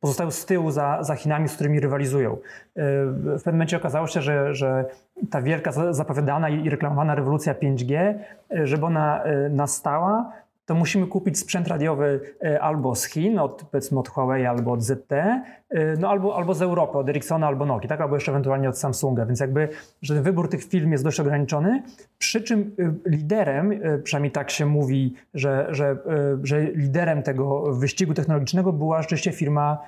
pozostają 0.00 0.30
z 0.30 0.46
tyłu 0.46 0.70
za, 0.70 1.02
za 1.02 1.14
Chinami, 1.14 1.48
z 1.48 1.54
którymi 1.54 1.80
rywalizują. 1.80 2.36
W 2.76 3.36
pewnym 3.36 3.54
momencie 3.54 3.76
okazało 3.76 4.06
się, 4.06 4.22
że, 4.22 4.54
że 4.54 4.84
ta 5.30 5.42
wielka 5.42 5.72
zapowiadana 5.90 6.48
i 6.48 6.70
reklamowana 6.70 7.14
rewolucja 7.14 7.54
5G, 7.54 8.14
żeby 8.50 8.86
ona 8.86 9.24
nastała, 9.50 10.32
to 10.66 10.74
musimy 10.74 11.06
kupić 11.06 11.38
sprzęt 11.38 11.68
radiowy 11.68 12.20
e, 12.44 12.60
albo 12.60 12.94
z 12.94 13.04
Chin, 13.04 13.38
od, 13.38 13.64
powiedzmy 13.70 13.98
od 13.98 14.08
Huawei 14.08 14.46
albo 14.46 14.72
od 14.72 14.82
ZTE, 14.82 15.42
e, 15.70 15.96
no 15.96 16.08
albo, 16.08 16.36
albo 16.36 16.54
z 16.54 16.62
Europy, 16.62 16.98
od 16.98 17.08
Ericssona 17.08 17.46
albo 17.46 17.66
Nokia, 17.66 17.88
tak? 17.88 18.00
albo 18.00 18.16
jeszcze 18.16 18.32
ewentualnie 18.32 18.68
od 18.68 18.78
Samsunga, 18.78 19.26
więc 19.26 19.40
jakby, 19.40 19.68
że 20.02 20.14
ten 20.14 20.22
wybór 20.22 20.48
tych 20.48 20.64
firm 20.64 20.92
jest 20.92 21.04
dość 21.04 21.20
ograniczony, 21.20 21.82
przy 22.18 22.42
czym 22.42 22.74
e, 22.78 23.10
liderem, 23.10 23.80
przynajmniej 24.04 24.32
tak 24.32 24.50
się 24.50 24.66
mówi, 24.66 25.14
że, 25.34 25.66
że, 25.70 25.96
że 26.42 26.60
liderem 26.62 27.22
tego 27.22 27.74
wyścigu 27.74 28.14
technologicznego 28.14 28.72
była 28.72 29.02
rzeczywiście 29.02 29.32
firma 29.32 29.78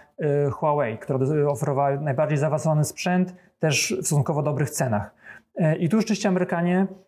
Huawei, 0.53 0.99
która 0.99 1.19
oferowała 1.49 2.01
najbardziej 2.01 2.39
zaawansowany 2.39 2.85
sprzęt, 2.85 3.35
też 3.59 3.95
w 4.01 4.07
stosunkowo 4.07 4.43
dobrych 4.43 4.71
cenach. 4.71 5.15
I 5.79 5.89
tu 5.89 6.01
rzeczywiście 6.01 6.29
Amerykanie 6.29 6.87
E, 6.87 7.08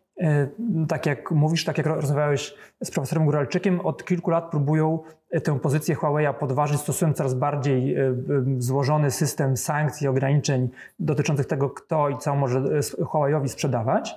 tak 0.89 1.07
jak 1.07 1.31
mówisz, 1.31 1.65
tak 1.65 1.79
jak 1.79 1.87
rozmawiałeś 1.87 2.55
z 2.85 2.91
profesorem 2.91 3.25
Góralczykiem, 3.25 3.81
od 3.81 4.05
kilku 4.05 4.31
lat 4.31 4.51
próbują 4.51 4.99
e, 5.31 5.41
tę 5.41 5.59
pozycję 5.59 5.97
Huawei'a 5.97 6.35
podważyć, 6.35 6.81
stosując 6.81 7.17
coraz 7.17 7.35
bardziej 7.35 7.97
e, 7.97 8.15
złożony 8.59 9.11
system 9.11 9.57
sankcji, 9.57 10.09
ograniczeń 10.09 10.69
dotyczących 10.99 11.47
tego, 11.47 11.71
kto 11.71 12.09
i 12.09 12.19
co 12.19 12.37
może 12.37 12.61
Huawei'owi 12.81 13.49
sprzedawać. 13.49 14.15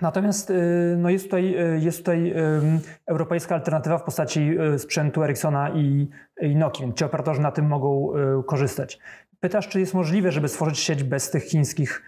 Natomiast 0.00 0.52
no 0.96 1.10
jest, 1.10 1.24
tutaj, 1.24 1.56
jest 1.78 1.98
tutaj 1.98 2.34
europejska 3.06 3.54
alternatywa 3.54 3.98
w 3.98 4.02
postaci 4.02 4.56
sprzętu 4.78 5.22
Ericssona 5.22 5.70
i, 5.70 6.08
i 6.40 6.56
Nokia. 6.56 6.92
Ci 6.92 7.04
operatorzy 7.04 7.40
na 7.40 7.52
tym 7.52 7.66
mogą 7.66 8.12
korzystać. 8.46 8.98
Pytasz, 9.40 9.68
czy 9.68 9.80
jest 9.80 9.94
możliwe, 9.94 10.32
żeby 10.32 10.48
stworzyć 10.48 10.78
sieć 10.78 11.02
bez 11.02 11.30
tych 11.30 11.44
chińskich 11.44 12.02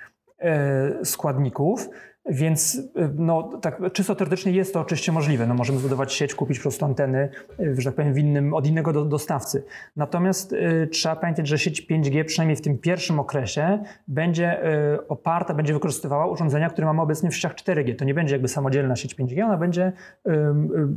składników? 1.04 1.88
Więc 2.26 2.74
y, 2.74 2.90
no, 3.14 3.42
tak, 3.42 3.80
czysto 3.92 4.14
teoretycznie 4.14 4.52
jest 4.52 4.74
to 4.74 4.80
oczywiście 4.80 5.12
możliwe. 5.12 5.46
No, 5.46 5.54
możemy 5.54 5.78
zbudować 5.78 6.12
sieć, 6.12 6.34
kupić 6.34 6.58
po 6.58 6.62
prostu 6.62 6.84
anteny, 6.84 7.28
y, 7.60 7.74
że 7.78 7.84
tak 7.84 7.94
powiem, 7.94 8.18
innym, 8.18 8.54
od 8.54 8.66
innego 8.66 8.92
do, 8.92 9.04
dostawcy. 9.04 9.64
Natomiast 9.96 10.52
y, 10.52 10.88
trzeba 10.92 11.16
pamiętać, 11.16 11.48
że 11.48 11.58
sieć 11.58 11.86
5G 11.86 12.24
przynajmniej 12.24 12.56
w 12.56 12.60
tym 12.60 12.78
pierwszym 12.78 13.20
okresie 13.20 13.82
będzie 14.08 14.66
y, 14.94 15.08
oparta, 15.08 15.54
będzie 15.54 15.72
wykorzystywała 15.72 16.26
urządzenia, 16.26 16.70
które 16.70 16.86
mamy 16.86 17.02
obecnie 17.02 17.30
w 17.30 17.34
sieciach 17.34 17.54
4G. 17.54 17.96
To 17.96 18.04
nie 18.04 18.14
będzie 18.14 18.34
jakby 18.34 18.48
samodzielna 18.48 18.96
sieć 18.96 19.16
5G, 19.16 19.44
ona 19.44 19.56
będzie 19.56 19.92
y, 20.26 20.32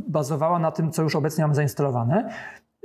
bazowała 0.08 0.60
na 0.60 0.72
tym, 0.72 0.92
co 0.92 1.04
już 1.04 1.16
obecnie 1.16 1.44
mamy 1.44 1.56
zainstalowane. 1.56 2.30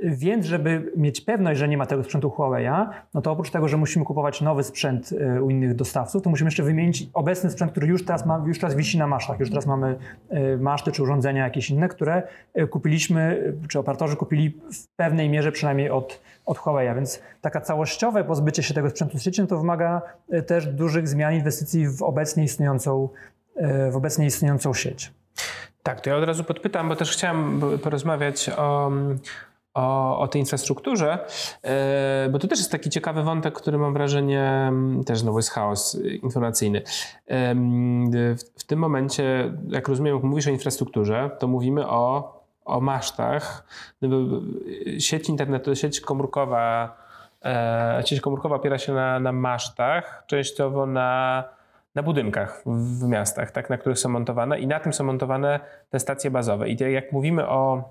Więc, 0.03 0.45
żeby 0.45 0.91
mieć 0.97 1.21
pewność, 1.21 1.59
że 1.59 1.67
nie 1.67 1.77
ma 1.77 1.85
tego 1.85 2.03
sprzętu 2.03 2.29
Huawei'a, 2.29 2.89
no 3.13 3.21
to 3.21 3.31
oprócz 3.31 3.49
tego, 3.49 3.67
że 3.67 3.77
musimy 3.77 4.05
kupować 4.05 4.41
nowy 4.41 4.63
sprzęt 4.63 5.09
e, 5.13 5.43
u 5.43 5.49
innych 5.49 5.75
dostawców, 5.75 6.23
to 6.23 6.29
musimy 6.29 6.47
jeszcze 6.47 6.63
wymienić 6.63 7.09
obecny 7.13 7.49
sprzęt, 7.49 7.71
który 7.71 7.87
już 7.87 8.05
teraz, 8.05 8.25
ma, 8.25 8.43
już 8.47 8.59
teraz 8.59 8.75
wisi 8.75 8.97
na 8.97 9.07
masztach. 9.07 9.39
Już 9.39 9.49
teraz 9.49 9.65
mamy 9.65 9.95
e, 10.29 10.57
maszty 10.57 10.91
czy 10.91 11.03
urządzenia 11.03 11.43
jakieś 11.43 11.69
inne, 11.69 11.87
które 11.87 12.23
e, 12.53 12.67
kupiliśmy, 12.67 13.53
czy 13.69 13.79
operatorzy 13.79 14.15
kupili 14.15 14.49
w 14.49 14.87
pewnej 14.95 15.29
mierze 15.29 15.51
przynajmniej 15.51 15.89
od, 15.89 16.21
od 16.45 16.57
Huawei'a. 16.57 16.95
Więc 16.95 17.21
taka 17.41 17.61
całościowe 17.61 18.23
pozbycie 18.23 18.63
się 18.63 18.73
tego 18.73 18.89
sprzętu 18.89 19.17
z 19.17 19.21
sieci, 19.21 19.41
no 19.41 19.47
to 19.47 19.57
wymaga 19.57 20.01
też 20.47 20.67
dużych 20.67 21.07
zmian 21.07 21.33
inwestycji 21.33 21.87
w 21.87 22.03
obecnie 22.03 22.43
istniejącą, 22.43 23.09
w 23.91 23.95
obecnie 23.95 24.25
istniejącą 24.25 24.73
sieć. 24.73 25.13
Tak, 25.83 26.01
to 26.01 26.09
ja 26.09 26.15
od 26.15 26.23
razu 26.23 26.43
podpytam, 26.43 26.89
bo 26.89 26.95
też 26.95 27.11
chciałem 27.11 27.61
porozmawiać 27.83 28.49
o, 28.57 28.91
o, 29.73 30.19
o 30.19 30.27
tej 30.27 30.41
infrastrukturze, 30.41 31.19
e, 31.63 32.29
bo 32.31 32.39
to 32.39 32.47
też 32.47 32.59
jest 32.59 32.71
taki 32.71 32.89
ciekawy 32.89 33.23
wątek, 33.23 33.53
który 33.53 33.77
mam 33.77 33.93
wrażenie 33.93 34.71
też 35.05 35.19
znowu 35.19 35.37
jest 35.37 35.49
chaos 35.49 35.97
informacyjny. 36.21 36.81
W, 38.57 38.63
tym 38.67 38.79
momencie, 38.79 39.53
jak 39.67 39.87
rozumiem, 39.87 40.15
jak 40.15 40.23
mówisz 40.23 40.47
o 40.47 40.49
infrastrukturze, 40.49 41.29
to 41.39 41.47
mówimy 41.47 41.87
o, 41.87 42.33
o 42.65 42.81
masztach. 42.81 43.67
Sieć 44.99 45.29
internetu, 45.29 45.75
sieć 45.75 46.01
komórkowa, 46.01 46.97
e, 47.45 48.03
sieć 48.05 48.21
komórkowa 48.21 48.55
opiera 48.55 48.77
się 48.77 48.93
na, 48.93 49.19
na 49.19 49.31
masztach, 49.31 50.23
częściowo 50.27 50.85
na 50.85 51.43
na 51.95 52.03
budynkach 52.03 52.63
w 52.65 53.07
miastach, 53.07 53.51
tak, 53.51 53.69
na 53.69 53.77
których 53.77 53.99
są 53.99 54.09
montowane 54.09 54.59
i 54.59 54.67
na 54.67 54.79
tym 54.79 54.93
są 54.93 55.03
montowane 55.03 55.59
te 55.89 55.99
stacje 55.99 56.31
bazowe. 56.31 56.69
I 56.69 56.77
jak 56.93 57.11
mówimy 57.11 57.47
o 57.47 57.83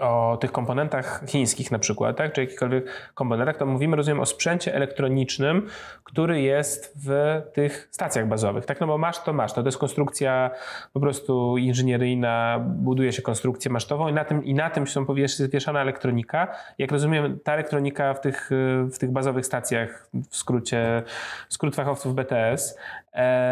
o 0.00 0.38
tych 0.40 0.52
komponentach 0.52 1.22
chińskich 1.26 1.70
na 1.70 1.78
przykład, 1.78 2.16
tak, 2.16 2.32
czy 2.32 2.40
jakichkolwiek 2.40 2.84
komponentach, 3.14 3.56
to 3.56 3.66
mówimy, 3.66 3.96
rozumiem, 3.96 4.20
o 4.20 4.26
sprzęcie 4.26 4.74
elektronicznym, 4.74 5.66
który 6.04 6.40
jest 6.40 6.94
w 7.06 7.40
tych 7.52 7.88
stacjach 7.90 8.28
bazowych, 8.28 8.66
tak, 8.66 8.80
no 8.80 8.86
bo 8.86 8.98
masz 8.98 9.22
to 9.22 9.32
masz, 9.32 9.56
no 9.56 9.62
to 9.62 9.68
jest 9.68 9.78
konstrukcja 9.78 10.50
po 10.92 11.00
prostu 11.00 11.56
inżynieryjna, 11.56 12.60
buduje 12.66 13.12
się 13.12 13.22
konstrukcję 13.22 13.70
masztową 13.70 14.08
i 14.08 14.12
na 14.12 14.24
tym, 14.24 14.44
i 14.44 14.54
na 14.54 14.70
tym 14.70 14.86
są 14.86 15.06
wieszana 15.52 15.80
elektronika. 15.80 16.56
Jak 16.78 16.92
rozumiem, 16.92 17.38
ta 17.44 17.52
elektronika 17.52 18.14
w 18.14 18.20
tych, 18.20 18.50
w 18.92 18.98
tych 18.98 19.10
bazowych 19.10 19.46
stacjach, 19.46 20.08
w 20.30 20.36
skrócie, 20.36 21.02
skrót 21.48 21.76
fachowców 21.76 22.14
BTS, 22.14 22.78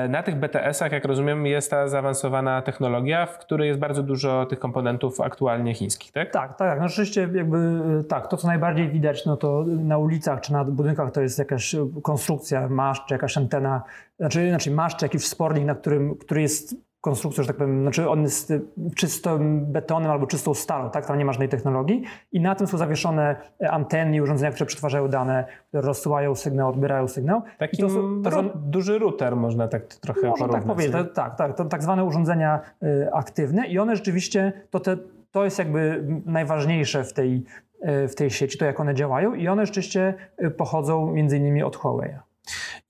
na 0.08 0.22
tych 0.22 0.36
BTS-ach, 0.36 0.92
jak 0.92 1.04
rozumiem, 1.04 1.46
jest 1.46 1.70
ta 1.70 1.88
zaawansowana 1.88 2.62
technologia, 2.62 3.26
w 3.26 3.38
której 3.38 3.68
jest 3.68 3.80
bardzo 3.80 4.02
dużo 4.02 4.46
tych 4.46 4.58
komponentów 4.58 5.20
aktualnie 5.20 5.74
chińskich, 5.74 6.12
tak? 6.12 6.32
Tak, 6.32 6.58
tak. 6.58 6.80
No 6.80 6.88
rzeczywiście 6.88 7.28
jakby 7.34 7.58
y, 8.00 8.04
tak, 8.04 8.28
to 8.28 8.36
co 8.36 8.46
najbardziej 8.46 8.88
widać, 8.88 9.26
no 9.26 9.36
to 9.36 9.64
na 9.66 9.98
ulicach 9.98 10.40
czy 10.40 10.52
na 10.52 10.64
budynkach 10.64 11.10
to 11.10 11.20
jest 11.20 11.38
jakaś 11.38 11.76
konstrukcja, 12.02 12.68
maszcz 12.68 13.06
czy 13.06 13.14
jakaś 13.14 13.36
antena, 13.36 13.82
znaczy, 14.18 14.48
znaczy 14.48 14.70
maszcz 14.70 14.98
czy 14.98 15.04
jakiś 15.04 15.26
spornik, 15.26 15.64
na 15.64 15.74
którym, 15.74 16.16
który 16.16 16.42
jest 16.42 16.87
konstrukcją, 17.00 17.42
że 17.42 17.48
tak 17.48 17.56
powiem, 17.56 17.82
znaczy 17.82 18.08
on 18.08 18.22
jest 18.22 18.52
czystym 18.96 19.66
betonem 19.72 20.10
albo 20.10 20.26
czystą 20.26 20.54
stalą, 20.54 20.90
tak? 20.90 21.06
Tam 21.06 21.18
nie 21.18 21.24
ma 21.24 21.32
żadnej 21.32 21.48
technologii 21.48 22.02
i 22.32 22.40
na 22.40 22.54
tym 22.54 22.66
są 22.66 22.78
zawieszone 22.78 23.36
anteny 23.70 24.16
i 24.16 24.20
urządzenia, 24.20 24.52
które 24.52 24.66
przetwarzają 24.66 25.08
dane, 25.08 25.44
które 25.68 25.82
rozsyłają 25.82 26.34
sygnał, 26.34 26.68
odbierają 26.68 27.08
sygnał. 27.08 27.42
Taki 27.58 27.82
to 27.82 27.90
są, 27.90 28.22
to 28.22 28.30
są 28.30 28.50
duży 28.54 28.98
router, 28.98 29.36
można 29.36 29.68
tak 29.68 29.86
trochę 29.86 30.28
Można 30.28 30.48
tak 30.48 30.64
powiedzieć, 30.64 30.96
tak, 31.14 31.36
tak. 31.36 31.56
To 31.56 31.64
tak 31.64 31.82
zwane 31.82 32.04
urządzenia 32.04 32.60
y, 32.82 33.12
aktywne 33.12 33.66
i 33.66 33.78
one 33.78 33.96
rzeczywiście, 33.96 34.52
to 34.70 34.80
te 34.80 34.96
to 35.30 35.44
jest 35.44 35.58
jakby 35.58 36.04
najważniejsze 36.26 37.04
w 37.04 37.12
tej, 37.12 37.44
e, 37.80 38.08
w 38.08 38.14
tej 38.14 38.30
sieci, 38.30 38.58
to 38.58 38.64
jak 38.64 38.80
one 38.80 38.94
działają 38.94 39.34
i 39.34 39.48
one 39.48 39.66
rzeczywiście 39.66 40.14
e, 40.36 40.50
pochodzą 40.50 41.12
między 41.12 41.36
innymi 41.36 41.62
od 41.62 41.76
Huawei'a. 41.76 42.18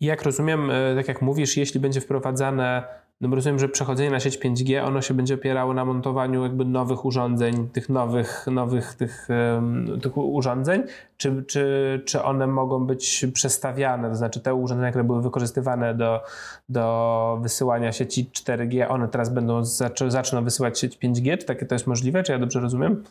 I 0.00 0.06
jak 0.06 0.22
rozumiem, 0.22 0.70
tak 0.96 1.08
jak 1.08 1.22
mówisz, 1.22 1.56
jeśli 1.56 1.80
będzie 1.80 2.00
wprowadzane 2.00 2.84
no 3.20 3.34
rozumiem, 3.34 3.58
że 3.58 3.68
przechodzenie 3.68 4.10
na 4.10 4.20
sieć 4.20 4.38
5G, 4.38 4.84
ono 4.84 5.02
się 5.02 5.14
będzie 5.14 5.34
opierało 5.34 5.74
na 5.74 5.84
montowaniu 5.84 6.42
jakby 6.42 6.64
nowych 6.64 7.04
urządzeń, 7.04 7.68
tych 7.68 7.88
nowych, 7.88 8.46
nowych 8.50 8.94
tych, 8.94 9.28
tych 10.02 10.16
urządzeń, 10.16 10.82
czy, 11.16 11.44
czy, 11.44 12.02
czy 12.06 12.22
one 12.22 12.46
mogą 12.46 12.86
być 12.86 13.26
przestawiane, 13.34 14.08
to 14.08 14.14
znaczy 14.14 14.40
te 14.40 14.54
urządzenia, 14.54 14.90
które 14.90 15.04
były 15.04 15.22
wykorzystywane 15.22 15.94
do, 15.94 16.22
do 16.68 17.38
wysyłania 17.42 17.92
sieci 17.92 18.30
4G, 18.32 18.86
one 18.88 19.08
teraz 19.08 19.28
będą, 19.28 19.64
zaczną 20.08 20.44
wysyłać 20.44 20.78
sieć 20.78 20.98
5G, 20.98 21.38
czy 21.38 21.46
takie 21.46 21.66
to 21.66 21.74
jest 21.74 21.86
możliwe, 21.86 22.22
czy 22.22 22.32
ja 22.32 22.38
dobrze 22.38 22.60
rozumiem? 22.60 23.04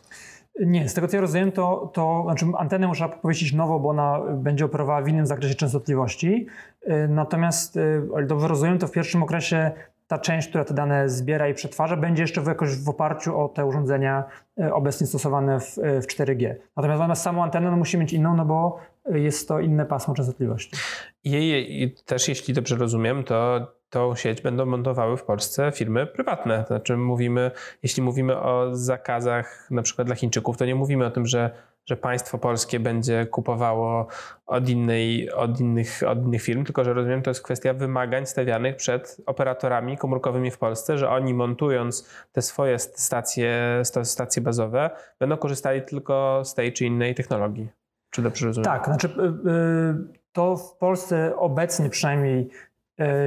Nie, 0.60 0.88
z 0.88 0.94
tego 0.94 1.08
co 1.08 1.16
ja 1.16 1.20
rozumiem, 1.20 1.52
to, 1.52 1.90
to 1.94 2.22
znaczy 2.24 2.46
antenę 2.58 2.86
muszę 2.86 3.08
powiesić 3.22 3.52
nowo, 3.52 3.80
bo 3.80 3.88
ona 3.88 4.20
będzie 4.34 4.64
operowała 4.64 5.02
w 5.02 5.08
innym 5.08 5.26
zakresie 5.26 5.54
częstotliwości. 5.54 6.46
Y, 6.88 7.08
natomiast, 7.08 7.76
y, 7.76 8.02
ale 8.16 8.26
dobrze 8.26 8.48
rozumiem, 8.48 8.78
to 8.78 8.86
w 8.86 8.92
pierwszym 8.92 9.22
okresie 9.22 9.70
ta 10.08 10.18
część, 10.18 10.48
która 10.48 10.64
te 10.64 10.74
dane 10.74 11.08
zbiera 11.08 11.48
i 11.48 11.54
przetwarza, 11.54 11.96
będzie 11.96 12.22
jeszcze 12.22 12.40
w, 12.40 12.46
jakoś 12.46 12.76
w 12.76 12.88
oparciu 12.88 13.40
o 13.40 13.48
te 13.48 13.66
urządzenia 13.66 14.24
e, 14.60 14.74
obecnie 14.74 15.06
stosowane 15.06 15.60
w, 15.60 15.78
e, 15.78 16.00
w 16.00 16.06
4G. 16.06 16.54
Natomiast 16.76 16.98
zamiast 16.98 17.22
samą 17.22 17.42
antenę 17.42 17.70
no, 17.70 17.76
musi 17.76 17.98
mieć 17.98 18.12
inną, 18.12 18.36
no 18.36 18.44
bo 18.44 18.78
jest 19.10 19.48
to 19.48 19.60
inne 19.60 19.86
pasmo 19.86 20.14
częstotliwości. 20.14 20.76
I, 21.24 21.66
I 21.82 21.94
też, 22.04 22.28
jeśli 22.28 22.54
dobrze 22.54 22.76
rozumiem, 22.76 23.24
to 23.24 23.66
tą 23.90 24.14
sieć 24.14 24.40
będą 24.40 24.66
montowały 24.66 25.16
w 25.16 25.24
Polsce 25.24 25.72
firmy 25.72 26.06
prywatne. 26.06 26.60
To 26.60 26.66
znaczy 26.66 26.96
mówimy, 26.96 27.50
jeśli 27.82 28.02
mówimy 28.02 28.40
o 28.40 28.76
zakazach 28.76 29.68
na 29.70 29.82
przykład 29.82 30.06
dla 30.06 30.16
Chińczyków, 30.16 30.56
to 30.56 30.64
nie 30.64 30.74
mówimy 30.74 31.06
o 31.06 31.10
tym, 31.10 31.26
że 31.26 31.50
że 31.88 31.96
państwo 31.96 32.38
polskie 32.38 32.80
będzie 32.80 33.26
kupowało 33.26 34.06
od, 34.46 34.68
innej, 34.68 35.30
od, 35.30 35.60
innych, 35.60 36.00
od 36.08 36.18
innych 36.18 36.42
firm, 36.42 36.64
tylko 36.64 36.84
że 36.84 36.94
rozumiem, 36.94 37.22
to 37.22 37.30
jest 37.30 37.42
kwestia 37.42 37.74
wymagań 37.74 38.26
stawianych 38.26 38.76
przed 38.76 39.16
operatorami 39.26 39.98
komórkowymi 39.98 40.50
w 40.50 40.58
Polsce, 40.58 40.98
że 40.98 41.10
oni 41.10 41.34
montując 41.34 42.08
te 42.32 42.42
swoje 42.42 42.78
stacje, 42.78 43.82
stacje 44.02 44.42
bazowe, 44.42 44.90
będą 45.18 45.36
korzystali 45.36 45.82
tylko 45.82 46.42
z 46.44 46.54
tej 46.54 46.72
czy 46.72 46.86
innej 46.86 47.14
technologii. 47.14 47.68
Czy 48.10 48.22
dobrze 48.22 48.46
rozumiem? 48.46 48.64
Tak, 48.64 48.84
znaczy 48.84 49.08
y, 49.08 49.48
y, 49.50 50.18
to 50.32 50.56
w 50.56 50.76
Polsce 50.76 51.36
obecnie 51.36 51.90
przynajmniej 51.90 52.48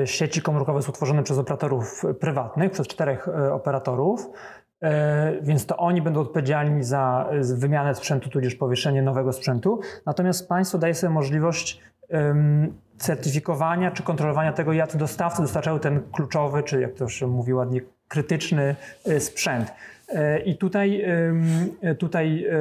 y, 0.03 0.07
sieci 0.07 0.41
komórkowe 0.41 0.81
są 0.81 0.91
tworzone 0.91 1.23
przez 1.23 1.37
operatorów 1.37 2.03
prywatnych, 2.19 2.71
przez 2.71 2.87
czterech 2.87 3.27
operatorów. 3.51 4.29
E, 4.81 5.41
więc 5.41 5.65
to 5.65 5.77
oni 5.77 6.01
będą 6.01 6.19
odpowiedzialni 6.19 6.83
za 6.83 7.29
wymianę 7.55 7.95
sprzętu, 7.95 8.29
tudzież 8.29 8.55
powieszenie 8.55 9.01
nowego 9.01 9.33
sprzętu. 9.33 9.79
Natomiast 10.05 10.49
państwo 10.49 10.77
daje 10.77 10.93
sobie 10.93 11.13
możliwość 11.13 11.81
certyfikowania 12.97 13.91
czy 13.91 14.03
kontrolowania 14.03 14.53
tego, 14.53 14.73
jak 14.73 14.97
dostawcy 14.97 15.41
dostarczają 15.41 15.79
ten 15.79 16.01
kluczowy, 16.11 16.63
czy 16.63 16.81
jak 16.81 16.93
to 16.93 17.07
się 17.07 17.27
mówi 17.27 17.53
ładnie, 17.53 17.81
krytyczny 18.07 18.75
e, 19.05 19.19
sprzęt. 19.19 19.73
E, 20.13 20.39
I 20.39 20.57
tutaj, 20.57 21.05
tutaj 21.97 22.45
e, 22.45 22.55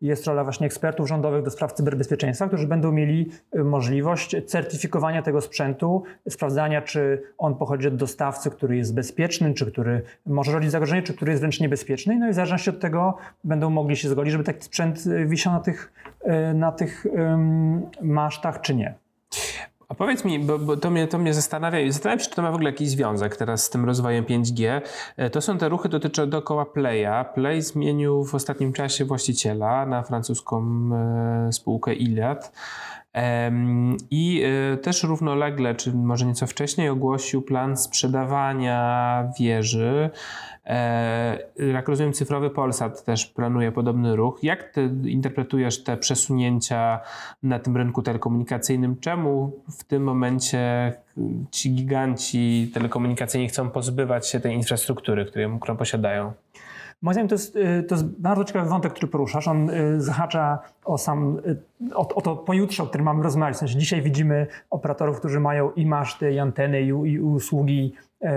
jest 0.00 0.26
rola 0.26 0.44
właśnie 0.44 0.66
ekspertów 0.66 1.08
rządowych 1.08 1.42
do 1.42 1.50
spraw 1.50 1.72
cyberbezpieczeństwa, 1.72 2.48
którzy 2.48 2.66
będą 2.66 2.92
mieli 2.92 3.30
e, 3.52 3.64
możliwość 3.64 4.36
certyfikowania 4.46 5.22
tego 5.22 5.40
sprzętu, 5.40 6.02
sprawdzania, 6.28 6.82
czy 6.82 7.22
on 7.38 7.54
pochodzi 7.54 7.88
od 7.88 7.96
dostawcy, 7.96 8.50
który 8.50 8.76
jest 8.76 8.94
bezpieczny, 8.94 9.54
czy 9.54 9.66
który 9.66 10.02
może 10.26 10.52
rodzić 10.52 10.70
zagrożenie, 10.70 11.02
czy 11.02 11.14
który 11.14 11.32
jest 11.32 11.42
wręcz 11.42 11.60
niebezpieczny. 11.60 12.18
No 12.18 12.28
i 12.28 12.32
w 12.32 12.34
zależności 12.34 12.70
od 12.70 12.80
tego 12.80 13.16
będą 13.44 13.70
mogli 13.70 13.96
się 13.96 14.08
zgodzić, 14.08 14.32
żeby 14.32 14.44
taki 14.44 14.62
sprzęt 14.62 15.04
wisiał 15.26 15.52
na 15.52 15.60
tych, 15.60 15.92
na 16.54 16.72
tych 16.72 17.06
masztach, 18.02 18.60
czy 18.60 18.74
nie. 18.74 18.94
A 19.90 19.94
powiedz 19.94 20.24
mi, 20.24 20.38
bo, 20.38 20.58
bo, 20.58 20.76
to, 20.76 20.90
mnie, 20.90 21.08
to 21.08 21.18
mnie 21.18 21.34
zastanawia 21.34 21.80
i 21.80 21.92
zastanawiam 21.92 22.20
się, 22.20 22.30
czy 22.30 22.36
to 22.36 22.42
ma 22.42 22.50
w 22.50 22.54
ogóle 22.54 22.70
jakiś 22.70 22.90
związek 22.90 23.36
teraz 23.36 23.64
z 23.64 23.70
tym 23.70 23.84
rozwojem 23.84 24.24
5G. 24.24 24.80
E, 25.16 25.30
to 25.30 25.40
są 25.40 25.58
te 25.58 25.68
ruchy 25.68 25.88
dotyczą 25.88 26.30
dookoła 26.30 26.66
Playa. 26.66 27.24
Play 27.34 27.62
zmienił 27.62 28.24
w 28.24 28.34
ostatnim 28.34 28.72
czasie 28.72 29.04
właściciela 29.04 29.86
na 29.86 30.02
francuską 30.02 30.90
e, 30.94 31.52
spółkę 31.52 31.94
Iliad. 31.94 32.52
I 34.10 34.42
e, 34.72 34.76
też 34.76 35.02
równolegle, 35.02 35.74
czy 35.74 35.92
może 35.92 36.26
nieco 36.26 36.46
wcześniej, 36.46 36.88
ogłosił 36.88 37.42
plan 37.42 37.76
sprzedawania 37.76 39.32
wieży. 39.40 40.10
E, 40.66 41.38
jak 41.72 41.88
rozumiem, 41.88 42.12
cyfrowy 42.12 42.50
Polsat 42.50 43.04
też 43.04 43.26
planuje 43.26 43.72
podobny 43.72 44.16
ruch. 44.16 44.38
Jak 44.42 44.72
ty 44.72 44.90
interpretujesz 45.04 45.84
te 45.84 45.96
przesunięcia 45.96 47.00
na 47.42 47.58
tym 47.58 47.76
rynku 47.76 48.02
telekomunikacyjnym? 48.02 48.96
Czemu 49.00 49.52
w 49.78 49.84
tym 49.84 50.02
momencie 50.02 50.92
ci 51.50 51.74
giganci 51.74 52.70
telekomunikacyjni 52.74 53.48
chcą 53.48 53.70
pozbywać 53.70 54.28
się 54.28 54.40
tej 54.40 54.54
infrastruktury, 54.54 55.26
którą 55.60 55.76
posiadają? 55.76 56.32
Moim 57.02 57.14
zdaniem 57.14 57.28
to 57.28 57.34
jest, 57.34 57.56
y, 57.56 57.82
to 57.82 57.94
jest 57.94 58.06
bardzo 58.06 58.44
ciekawy 58.44 58.68
wątek, 58.68 58.92
który 58.92 59.08
poruszasz. 59.08 59.48
On 59.48 59.70
y, 59.70 60.00
zahacza 60.00 60.58
o 60.84 60.98
sam, 60.98 61.38
y, 61.46 61.94
o, 61.94 62.14
o 62.14 62.20
to 62.20 62.36
pojutrze, 62.36 62.82
o 62.82 62.86
którym 62.86 63.04
mamy 63.04 63.22
rozmawiać. 63.22 63.56
W 63.56 63.58
sensie 63.58 63.78
dzisiaj 63.78 64.02
widzimy 64.02 64.46
operatorów, 64.70 65.18
którzy 65.18 65.40
mają 65.40 65.70
i 65.70 65.86
maszty, 65.86 66.32
i 66.32 66.38
anteny, 66.38 66.82
i, 66.82 66.86
i 66.86 67.20
usługi, 67.20 67.94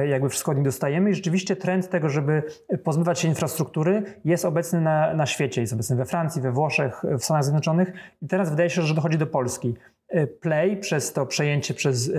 jakby 0.09 0.29
wszystko 0.29 0.51
od 0.51 0.57
nich 0.57 0.65
dostajemy. 0.65 1.09
I 1.09 1.13
rzeczywiście 1.13 1.55
trend 1.55 1.89
tego, 1.89 2.09
żeby 2.09 2.43
pozbywać 2.83 3.19
się 3.19 3.27
infrastruktury 3.27 4.03
jest 4.25 4.45
obecny 4.45 4.81
na, 4.81 5.13
na 5.13 5.25
świecie. 5.25 5.61
Jest 5.61 5.73
obecny 5.73 5.95
we 5.95 6.05
Francji, 6.05 6.41
we 6.41 6.51
Włoszech, 6.51 7.03
w 7.19 7.23
Stanach 7.23 7.43
Zjednoczonych 7.43 7.93
i 8.21 8.27
teraz 8.27 8.49
wydaje 8.49 8.69
się, 8.69 8.81
że 8.81 8.95
dochodzi 8.95 9.17
do 9.17 9.27
Polski. 9.27 9.75
E, 10.13 10.27
Play 10.27 10.77
przez 10.77 11.13
to 11.13 11.25
przejęcie 11.25 11.73
przez 11.73 12.11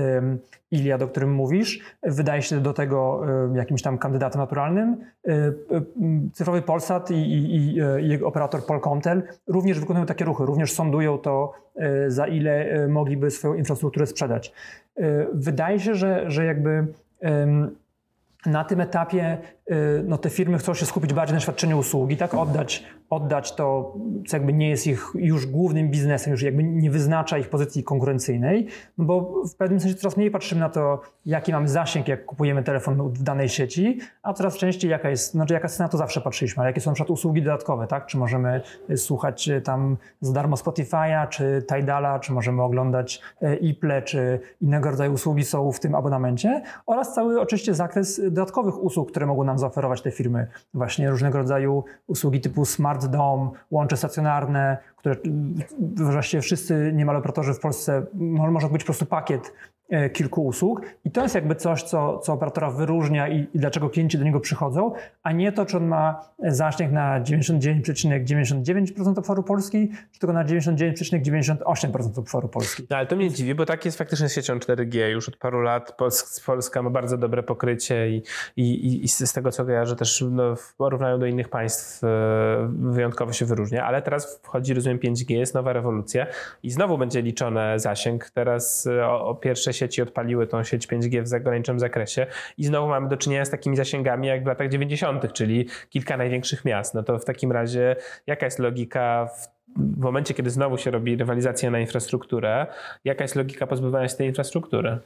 Iliad, 0.71 1.03
o 1.03 1.09
którym 1.09 1.33
mówisz, 1.33 1.81
wydaje 2.03 2.43
się 2.43 2.61
do 2.61 2.73
tego 2.73 3.27
jakimś 3.55 3.83
tam 3.83 3.99
kandydatem 3.99 4.41
naturalnym. 4.41 4.97
E, 5.29 5.33
e, 5.33 5.53
cyfrowy 6.33 6.63
Polsat 6.63 7.11
i, 7.11 7.15
i, 7.15 7.55
i 7.55 7.75
jego 8.09 8.27
operator 8.27 8.67
Polkomtel 8.67 9.23
również 9.47 9.81
wykonują 9.81 10.07
takie 10.07 10.25
ruchy, 10.25 10.47
również 10.47 10.73
sądują 10.73 11.19
to, 11.19 11.53
za 12.07 12.27
ile 12.27 12.89
mogliby 12.89 13.31
swoją 13.31 13.55
infrastrukturę 13.55 14.07
sprzedać. 14.07 14.53
Wydaje 15.33 15.81
się, 15.81 15.95
że, 15.95 16.31
że 16.31 16.45
jakby 16.45 16.87
na 18.47 18.65
tym 18.65 18.81
etapie 18.81 19.39
y, 19.71 20.05
no, 20.07 20.19
te 20.19 20.31
firmy 20.31 20.59
chcą 20.59 20.75
się 20.75 20.87
skupić 20.87 21.13
bardziej 21.13 21.35
na 21.35 21.41
świadczeniu 21.41 21.79
usługi, 21.79 22.17
tak? 22.17 22.35
Oddać, 22.35 22.85
oddać 23.11 23.55
to, 23.55 23.95
co 24.29 24.37
jakby 24.37 24.53
nie 24.53 24.71
jest 24.71 24.87
ich 24.87 25.07
już 25.15 25.47
głównym 25.47 25.91
biznesem, 25.91 26.31
już 26.31 26.43
jakby 26.43 26.65
nie 26.65 26.91
wyznacza 26.91 27.39
ich 27.39 27.49
pozycji 27.49 27.85
konkurencyjnej, 27.85 28.67
no 28.99 29.05
bo 29.05 29.43
w 29.45 29.57
pewnym 29.57 29.81
sensie 29.81 29.97
coraz 29.97 30.17
mniej 30.17 30.31
patrzymy 30.31 30.61
na 30.61 30.69
to, 30.69 31.01
jaki 31.27 31.53
mamy 31.53 31.69
zasięg, 31.69 32.09
jak 32.09 32.25
kupujemy 32.25 32.63
telefon 32.63 33.13
w 33.13 33.23
danej 33.23 33.49
sieci, 33.49 33.99
a 34.23 34.33
coraz 34.33 34.57
częściej 34.57 34.91
jaka 34.91 35.11
jest, 35.11 35.31
znaczy 35.31 35.55
jaka 35.55 35.69
cena 35.69 35.89
to 35.89 35.99
zawsze 35.99 36.21
patrzyliśmy, 36.21 36.61
ale 36.61 36.71
jakie 36.71 36.81
są 36.81 36.91
na 36.91 36.95
przykład 36.95 37.11
usługi 37.11 37.43
dodatkowe, 37.43 37.87
tak? 37.87 38.07
Czy 38.07 38.19
możemy 38.19 38.61
słuchać 38.97 39.49
y, 39.49 39.61
tam 39.61 39.97
za 40.21 40.33
darmo 40.33 40.57
Spotify'a, 40.57 41.29
czy 41.29 41.65
Tidala, 41.75 42.19
czy 42.19 42.33
możemy 42.33 42.63
oglądać 42.63 43.21
y, 43.43 43.57
Iple, 43.57 44.03
czy 44.03 44.41
innego 44.61 44.91
rodzaju 44.91 45.13
usługi 45.13 45.45
są 45.45 45.73
w 45.73 45.81
tym 45.81 45.95
abonamencie 45.95 46.63
oraz 46.87 47.15
cały 47.15 47.41
oczywiście 47.41 47.75
zakres 47.75 48.21
dodatkowych 48.35 48.83
usług, 48.83 49.11
które 49.11 49.27
mogą 49.27 49.45
nam 49.45 49.59
zaoferować 49.59 50.03
te 50.03 50.11
firmy. 50.11 50.47
Właśnie 50.75 51.11
różnego 51.11 51.39
rodzaju 51.39 51.85
usługi 52.07 52.41
typu 52.41 52.65
Smart 52.65 53.07
Dome, 53.07 53.51
łącze 53.71 53.97
stacjonarne, 53.97 54.79
które 54.97 55.17
właściwie 55.97 56.41
wszyscy 56.41 56.93
niemal 56.95 57.17
operatorzy 57.17 57.55
w 57.55 57.61
Polsce, 57.61 58.07
może 58.15 58.69
być 58.69 58.83
po 58.83 58.87
prostu 58.87 59.07
pakiet 59.07 59.53
kilku 60.13 60.47
usług 60.47 60.83
i 61.05 61.11
to 61.11 61.23
jest 61.23 61.35
jakby 61.35 61.55
coś, 61.55 61.83
co, 61.83 62.19
co 62.19 62.33
operatora 62.33 62.71
wyróżnia 62.71 63.29
i, 63.29 63.49
i, 63.55 63.59
dlaczego 63.59 63.91
klienci 63.91 64.19
do 64.19 64.25
niego 64.25 64.41
przychodzą, 64.41 64.93
a 65.23 65.33
nie 65.33 65.53
to, 65.53 65.67
czy 65.67 65.77
on 65.77 65.87
ma 65.87 66.21
zasięg 66.49 66.93
na 66.93 67.21
99,99% 67.21 68.65
,99 68.65 69.19
obszaru 69.19 69.43
Polski, 69.43 69.91
czy 70.13 70.21
tylko 70.21 70.33
na 70.33 70.45
99,98% 70.45 72.19
obszaru 72.19 72.49
Polski. 72.49 72.87
No, 72.91 72.97
ale 72.97 73.07
to 73.07 73.17
mnie 73.17 73.31
dziwi, 73.31 73.55
bo 73.55 73.67
tak 73.67 73.85
jest 73.85 73.99
faktycznie 73.99 74.29
z 74.29 74.35
siecią 74.35 74.59
4G 74.59 75.07
już 75.07 75.29
od 75.29 75.37
paru 75.37 75.61
lat. 75.61 75.97
Polska 76.47 76.83
ma 76.83 76.91
bardzo 76.91 77.19
dobre 77.19 77.43
pokrycie 77.43 78.11
i, 78.11 78.23
i, 78.57 79.05
i 79.05 79.09
z 79.09 79.33
tego, 79.33 79.51
co 79.51 79.65
kojarzę, 79.65 79.97
też 79.97 80.25
no, 80.31 80.57
w 80.57 80.75
porównaniu 80.77 81.19
do 81.19 81.27
innych 81.27 81.49
państw 81.49 82.05
e, 82.05 82.09
wyjątkowo 82.79 83.33
się 83.33 83.45
wyróżnia, 83.45 83.85
ale 83.85 84.03
teraz 84.03 84.41
wchodzi, 84.43 84.75
rozumiem, 84.75 84.99
5G, 84.99 85.35
jest 85.35 85.55
nowa 85.55 85.73
rewolucja 85.73 86.27
i 86.63 86.71
znowu 86.71 86.99
będzie 86.99 87.23
liczony 87.23 87.79
zasięg. 87.79 88.31
Teraz 88.31 88.87
e, 88.87 89.07
o, 89.07 89.27
o 89.27 89.35
pierwsze 89.35 89.74
sieci 89.75 90.03
odpaliły 90.03 90.47
tą 90.47 90.65
sieć 90.65 90.87
5G 90.87 91.23
w 91.23 91.29
zagranicznym 91.29 91.81
zakresie 91.81 92.27
i 92.59 92.65
znowu 92.65 92.89
mamy 92.89 93.09
do 93.09 93.17
czynienia 93.17 93.45
z 93.45 93.51
takimi 93.51 93.77
zasięgami 93.77 94.29
jak 94.29 94.45
w 94.45 94.47
latach 94.47 94.69
90., 94.69 95.33
czyli 95.33 95.69
kilka 95.91 96.17
największych 96.17 96.65
miast. 96.65 96.95
No 96.95 97.03
to 97.03 97.19
w 97.19 97.25
takim 97.25 97.53
razie 97.53 97.97
jaka 98.27 98.47
jest 98.47 98.59
logika 98.59 99.27
w 99.27 99.55
w 99.77 99.99
momencie, 99.99 100.35
kiedy 100.35 100.51
znowu 100.51 100.79
się 100.79 100.91
robi 100.91 101.17
rywalizacja 101.17 101.71
na 101.71 101.81
infrastrukturę, 101.81 102.67
jaka 103.05 103.25
jest 103.25 103.35
logika 103.35 103.67
pozbywania 103.67 104.09
się 104.09 104.17
tej 104.17 104.27
infrastruktury? 104.27 104.99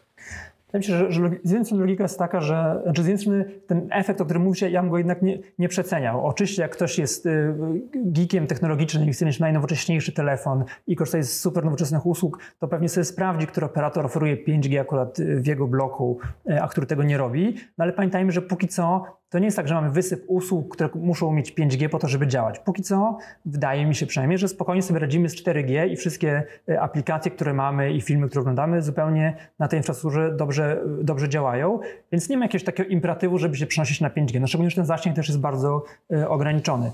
Wydaje 0.72 0.80
mi 0.80 0.84
się, 0.84 0.98
że, 0.98 1.12
że 1.12 1.30
z 1.44 1.50
jednej 1.50 1.64
strony 1.64 1.82
logika 1.82 2.04
jest 2.04 2.18
taka, 2.18 2.40
że 2.40 2.80
znaczy 2.82 3.02
z 3.02 3.06
jednej 3.06 3.22
strony 3.22 3.44
ten 3.66 3.88
efekt, 3.90 4.20
o 4.20 4.24
którym 4.24 4.42
mówicie, 4.42 4.70
ja 4.70 4.80
bym 4.80 4.90
go 4.90 4.98
jednak 4.98 5.22
nie, 5.22 5.38
nie 5.58 5.68
przeceniał. 5.68 6.26
Oczywiście 6.26 6.62
jak 6.62 6.70
ktoś 6.70 6.98
jest 6.98 7.26
y, 7.26 7.54
geekiem 7.94 8.46
technologicznym 8.46 9.08
i 9.08 9.12
chce 9.12 9.26
mieć 9.26 9.40
najnowocześniejszy 9.40 10.12
telefon 10.12 10.64
i 10.86 10.96
korzysta 10.96 11.22
z 11.22 11.40
super 11.40 11.64
nowoczesnych 11.64 12.06
usług, 12.06 12.38
to 12.58 12.68
pewnie 12.68 12.88
sobie 12.88 13.04
sprawdzi, 13.04 13.46
który 13.46 13.66
operator 13.66 14.06
oferuje 14.06 14.36
5G 14.36 14.80
akurat 14.80 15.18
w 15.20 15.46
jego 15.46 15.66
bloku, 15.66 16.18
y, 16.50 16.62
a 16.62 16.68
który 16.68 16.86
tego 16.86 17.02
nie 17.02 17.18
robi. 17.18 17.54
No 17.78 17.82
ale 17.82 17.92
pamiętajmy, 17.92 18.32
że 18.32 18.42
póki 18.42 18.68
co 18.68 19.17
to 19.30 19.38
nie 19.38 19.44
jest 19.44 19.56
tak, 19.56 19.68
że 19.68 19.74
mamy 19.74 19.90
wysyp 19.90 20.24
usług, 20.26 20.74
które 20.76 20.88
muszą 20.94 21.32
mieć 21.32 21.52
5G 21.52 21.88
po 21.88 21.98
to, 21.98 22.08
żeby 22.08 22.26
działać. 22.26 22.58
Póki 22.58 22.82
co, 22.82 23.18
wydaje 23.44 23.86
mi 23.86 23.94
się 23.94 24.06
przynajmniej, 24.06 24.38
że 24.38 24.48
spokojnie 24.48 24.82
sobie 24.82 25.00
radzimy 25.00 25.28
z 25.28 25.34
4G 25.42 25.88
i 25.88 25.96
wszystkie 25.96 26.42
e, 26.68 26.80
aplikacje, 26.80 27.30
które 27.30 27.54
mamy 27.54 27.92
i 27.92 28.00
filmy, 28.00 28.26
które 28.26 28.40
oglądamy, 28.40 28.82
zupełnie 28.82 29.36
na 29.58 29.68
tej 29.68 29.78
infrastrukturze 29.78 30.36
dobrze, 30.36 30.82
dobrze 31.02 31.28
działają. 31.28 31.80
Więc 32.12 32.28
nie 32.28 32.36
ma 32.36 32.44
jakiegoś 32.44 32.64
takiego 32.64 32.88
imperatywu, 32.88 33.38
żeby 33.38 33.56
się 33.56 33.66
przenosić 33.66 34.00
na 34.00 34.10
5G. 34.10 34.40
No 34.40 34.46
szczególnie, 34.46 34.70
że 34.70 34.76
ten 34.76 34.86
zasięg 34.86 35.16
też 35.16 35.28
jest 35.28 35.40
bardzo 35.40 35.84
e, 36.12 36.28
ograniczony. 36.28 36.92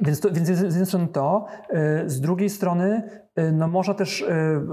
Więc, 0.00 0.20
to, 0.20 0.30
więc 0.30 0.48
z 0.48 0.62
jednej 0.62 0.86
strony 0.86 1.08
to, 1.08 1.46
e, 1.70 2.08
z 2.08 2.20
drugiej 2.20 2.50
strony 2.50 3.02
no 3.52 3.68
można 3.68 3.94
też, 3.94 4.20
y, 4.20 4.26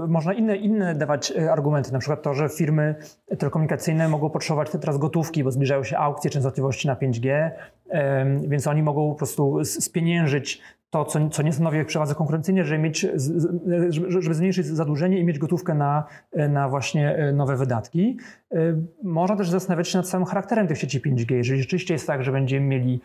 można 0.08 0.32
inne, 0.32 0.56
inne 0.56 0.94
dawać 0.94 1.30
y, 1.30 1.50
argumenty, 1.50 1.92
na 1.92 1.98
przykład 1.98 2.22
to, 2.22 2.34
że 2.34 2.48
firmy 2.48 2.94
telekomunikacyjne 3.38 4.08
mogą 4.08 4.30
potrzebować 4.30 4.70
teraz 4.70 4.98
gotówki, 4.98 5.44
bo 5.44 5.50
zbliżają 5.50 5.84
się 5.84 5.98
aukcje 5.98 6.30
częstotliwości 6.30 6.88
na 6.88 6.94
5G, 6.94 7.50
więc 8.48 8.66
oni 8.66 8.82
mogą 8.82 9.10
po 9.10 9.14
prostu 9.14 9.64
spieniężyć 9.64 10.62
to, 10.90 11.04
co, 11.04 11.28
co 11.28 11.42
nie 11.42 11.52
stanowi 11.52 11.84
przewadze 11.84 12.14
konkurencyjnej, 12.14 12.64
żeby, 12.64 12.78
mieć, 12.82 13.06
żeby 14.18 14.34
zmniejszyć 14.34 14.66
zadłużenie 14.66 15.18
i 15.18 15.24
mieć 15.24 15.38
gotówkę 15.38 15.74
na, 15.74 16.04
na 16.48 16.68
właśnie 16.68 17.32
nowe 17.32 17.56
wydatki. 17.56 18.18
Można 19.02 19.36
też 19.36 19.50
zastanawiać 19.50 19.88
się 19.88 19.98
nad 19.98 20.08
samym 20.08 20.26
charakterem 20.26 20.66
tych 20.66 20.78
sieci 20.78 21.00
5G. 21.00 21.34
Jeżeli 21.34 21.60
rzeczywiście 21.60 21.94
jest 21.94 22.06
tak, 22.06 22.24
że 22.24 22.32
będziemy 22.32 22.66
mieli 22.66 23.00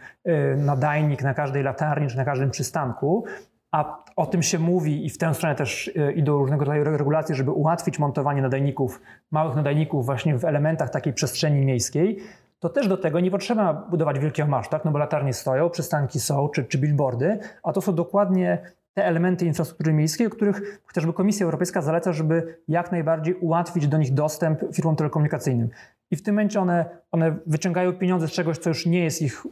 nadajnik 0.58 1.24
na 1.24 1.34
każdej 1.34 1.64
latarni 1.64 2.08
czy 2.08 2.18
na 2.18 2.26
każdym 2.26 2.52
przystanku, 2.52 3.26
a 3.76 4.04
o 4.16 4.26
tym 4.26 4.44
się 4.44 4.60
mówi 4.60 5.06
i 5.06 5.10
w 5.10 5.18
tę 5.18 5.34
stronę 5.34 5.56
też 5.56 5.92
e, 5.96 6.12
idą 6.12 6.38
różnego 6.38 6.66
rodzaju 6.66 6.84
regulacje, 6.84 7.36
żeby 7.36 7.52
ułatwić 7.52 8.00
montowanie 8.00 8.42
nadajników, 8.42 9.02
małych 9.32 9.56
nadajników 9.56 10.06
właśnie 10.06 10.38
w 10.38 10.46
elementach 10.46 10.90
takiej 10.90 11.14
przestrzeni 11.14 11.66
miejskiej, 11.66 12.20
to 12.60 12.70
też 12.70 12.88
do 12.88 12.98
tego 12.98 13.20
nie 13.20 13.32
potrzeba 13.32 13.74
budować 13.74 14.20
wielkiego 14.20 14.50
masztu, 14.50 14.72
tak? 14.72 14.86
no 14.86 14.92
bo 14.92 14.98
latarnie 14.98 15.34
stoją, 15.34 15.70
przystanki 15.70 16.20
są, 16.20 16.50
czy, 16.50 16.64
czy 16.64 16.78
billboardy, 16.78 17.40
a 17.64 17.74
to 17.74 17.82
są 17.82 17.96
dokładnie 17.96 18.58
te 18.94 19.06
elementy 19.06 19.46
infrastruktury 19.46 19.94
miejskiej, 19.94 20.30
których 20.30 20.82
chociażby 20.86 21.14
Komisja 21.14 21.46
Europejska 21.46 21.82
zaleca, 21.82 22.14
żeby 22.14 22.58
jak 22.68 22.92
najbardziej 22.92 23.34
ułatwić 23.34 23.88
do 23.88 23.98
nich 23.98 24.14
dostęp 24.14 24.60
firmom 24.74 24.96
telekomunikacyjnym. 24.96 25.70
I 26.12 26.16
w 26.16 26.24
tym 26.24 26.36
momencie 26.36 26.60
one, 26.60 26.86
one 27.12 27.36
wyciągają 27.46 27.94
pieniądze 27.94 28.28
z 28.28 28.32
czegoś, 28.32 28.58
co 28.58 28.70
już 28.70 28.86
nie 28.86 29.04
jest 29.04 29.22
ich 29.22 29.44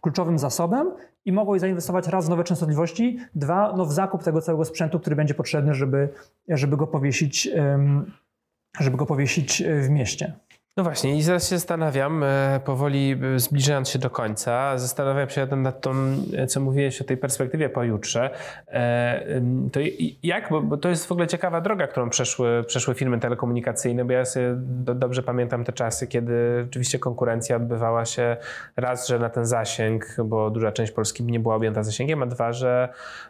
kluczowym 0.00 0.38
zasobem 0.38 0.90
i 1.24 1.32
mogą 1.32 1.58
zainwestować 1.58 2.08
raz 2.08 2.26
w 2.26 2.28
nowe 2.28 2.44
częstotliwości, 2.44 3.18
dwa 3.34 3.74
no 3.76 3.86
w 3.86 3.92
zakup 3.92 4.22
tego 4.22 4.40
całego 4.40 4.64
sprzętu, 4.64 5.00
który 5.00 5.16
będzie 5.16 5.34
potrzebny, 5.34 5.74
żeby, 5.74 6.08
żeby 6.48 6.76
go 6.76 6.86
powiesić 6.86 7.48
żeby 8.80 8.96
go 8.96 9.06
powiesić 9.06 9.62
w 9.80 9.90
mieście. 9.90 10.32
No 10.76 10.82
właśnie, 10.82 11.16
i 11.16 11.22
zaraz 11.22 11.48
się 11.50 11.56
zastanawiam, 11.56 12.24
e, 12.24 12.60
powoli 12.64 13.16
e, 13.34 13.38
zbliżając 13.38 13.88
się 13.88 13.98
do 13.98 14.10
końca, 14.10 14.78
zastanawiam 14.78 15.28
się 15.28 15.46
nad 15.46 15.80
tą, 15.80 15.92
e, 16.36 16.46
co 16.46 16.60
mówiłeś 16.60 17.00
o 17.00 17.04
tej 17.04 17.16
perspektywie 17.16 17.68
pojutrze. 17.68 18.30
To 19.72 19.80
jak, 20.22 20.50
bo 20.62 20.76
to 20.76 20.88
jest 20.88 21.06
w 21.06 21.12
ogóle 21.12 21.26
ciekawa 21.26 21.60
droga, 21.60 21.86
którą 21.86 22.10
przeszły, 22.10 22.64
przeszły 22.66 22.94
firmy 22.94 23.18
telekomunikacyjne, 23.18 24.04
bo 24.04 24.12
ja 24.12 24.24
sobie 24.24 24.54
dobrze 24.94 25.22
pamiętam 25.22 25.64
te 25.64 25.72
czasy, 25.72 26.06
kiedy 26.06 26.62
rzeczywiście 26.62 26.98
konkurencja 26.98 27.56
odbywała 27.56 28.04
się 28.04 28.36
raz, 28.76 29.08
że 29.08 29.18
na 29.18 29.28
ten 29.28 29.46
zasięg, 29.46 30.16
bo 30.24 30.50
duża 30.50 30.72
część 30.72 30.92
Polski 30.92 31.24
nie 31.24 31.40
była 31.40 31.54
objęta 31.54 31.82
zasięgiem, 31.82 32.22
a 32.22 32.26
dwa, 32.26 32.52
że 32.52 32.88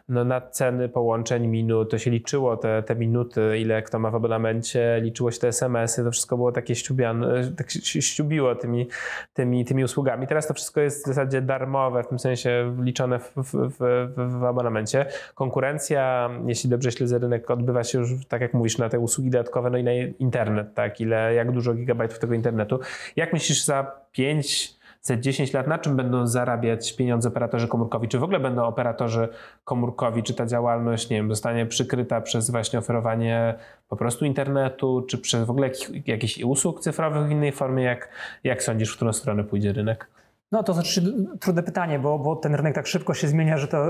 no 0.09 0.23
na 0.25 0.41
ceny 0.41 0.89
połączeń 0.89 1.47
minut 1.47 1.91
to 1.91 1.97
się 1.97 2.11
liczyło 2.11 2.57
te, 2.57 2.83
te 2.83 2.95
minuty, 2.95 3.57
ile 3.59 3.81
kto 3.81 3.99
ma 3.99 4.11
w 4.11 4.15
abonamencie, 4.15 4.99
liczyło 5.01 5.31
się 5.31 5.39
te 5.39 5.47
SMS-y, 5.47 6.03
to 6.03 6.11
wszystko 6.11 6.37
było 6.37 6.51
takie 6.51 6.75
ściubiane 6.75 7.32
tak 7.57 7.71
się 7.71 8.01
ściubiło 8.01 8.55
tymi, 8.55 8.87
tymi, 9.33 9.65
tymi 9.65 9.83
usługami. 9.83 10.27
Teraz 10.27 10.47
to 10.47 10.53
wszystko 10.53 10.81
jest 10.81 11.03
w 11.03 11.07
zasadzie 11.07 11.41
darmowe, 11.41 12.03
w 12.03 12.07
tym 12.07 12.19
sensie 12.19 12.75
liczone 12.81 13.19
w, 13.19 13.31
w, 13.35 13.51
w, 13.79 14.39
w 14.39 14.43
abonamencie. 14.43 15.05
Konkurencja, 15.35 16.29
jeśli 16.47 16.69
dobrze 16.69 16.91
śledzę 16.91 17.19
rynek, 17.19 17.51
odbywa 17.51 17.83
się 17.83 17.99
już, 17.99 18.25
tak 18.27 18.41
jak 18.41 18.53
mówisz, 18.53 18.77
na 18.77 18.89
te 18.89 18.99
usługi 18.99 19.29
dodatkowe, 19.29 19.69
no 19.69 19.77
i 19.77 19.83
na 19.83 19.91
internet, 20.19 20.73
tak, 20.73 21.01
ile, 21.01 21.33
jak 21.33 21.51
dużo 21.51 21.73
gigabajtów 21.73 22.19
tego 22.19 22.33
internetu. 22.33 22.79
Jak 23.15 23.33
myślisz 23.33 23.65
za 23.65 23.91
5 24.11 24.82
za 25.03 25.17
10 25.17 25.53
lat 25.53 25.67
na 25.67 25.79
czym 25.79 25.95
będą 25.95 26.27
zarabiać 26.27 26.95
pieniądze 26.95 27.29
operatorzy 27.29 27.67
komórkowi? 27.67 28.07
Czy 28.07 28.19
w 28.19 28.23
ogóle 28.23 28.39
będą 28.39 28.63
operatorzy 28.63 29.29
komórkowi, 29.63 30.23
czy 30.23 30.33
ta 30.33 30.45
działalność, 30.45 31.09
nie 31.09 31.17
wiem, 31.17 31.29
zostanie 31.29 31.65
przykryta 31.65 32.21
przez 32.21 32.51
właśnie 32.51 32.79
oferowanie 32.79 33.55
po 33.89 33.95
prostu 33.95 34.25
internetu, 34.25 35.05
czy 35.09 35.17
przez 35.17 35.45
w 35.45 35.49
ogóle 35.49 35.69
jakichś 36.07 36.43
usług 36.43 36.79
cyfrowych 36.79 37.27
w 37.27 37.31
innej 37.31 37.51
formie? 37.51 37.83
Jak, 37.83 38.09
jak 38.43 38.63
sądzisz, 38.63 38.93
w 38.93 38.95
którą 38.95 39.13
stronę 39.13 39.43
pójdzie 39.43 39.73
rynek? 39.73 40.07
No 40.53 40.63
to 40.63 40.73
znaczy 40.73 41.13
trudne 41.39 41.63
pytanie, 41.63 41.99
bo, 41.99 42.19
bo 42.19 42.35
ten 42.35 42.55
rynek 42.55 42.75
tak 42.75 42.87
szybko 42.87 43.13
się 43.13 43.27
zmienia, 43.27 43.57
że 43.57 43.67
to, 43.67 43.85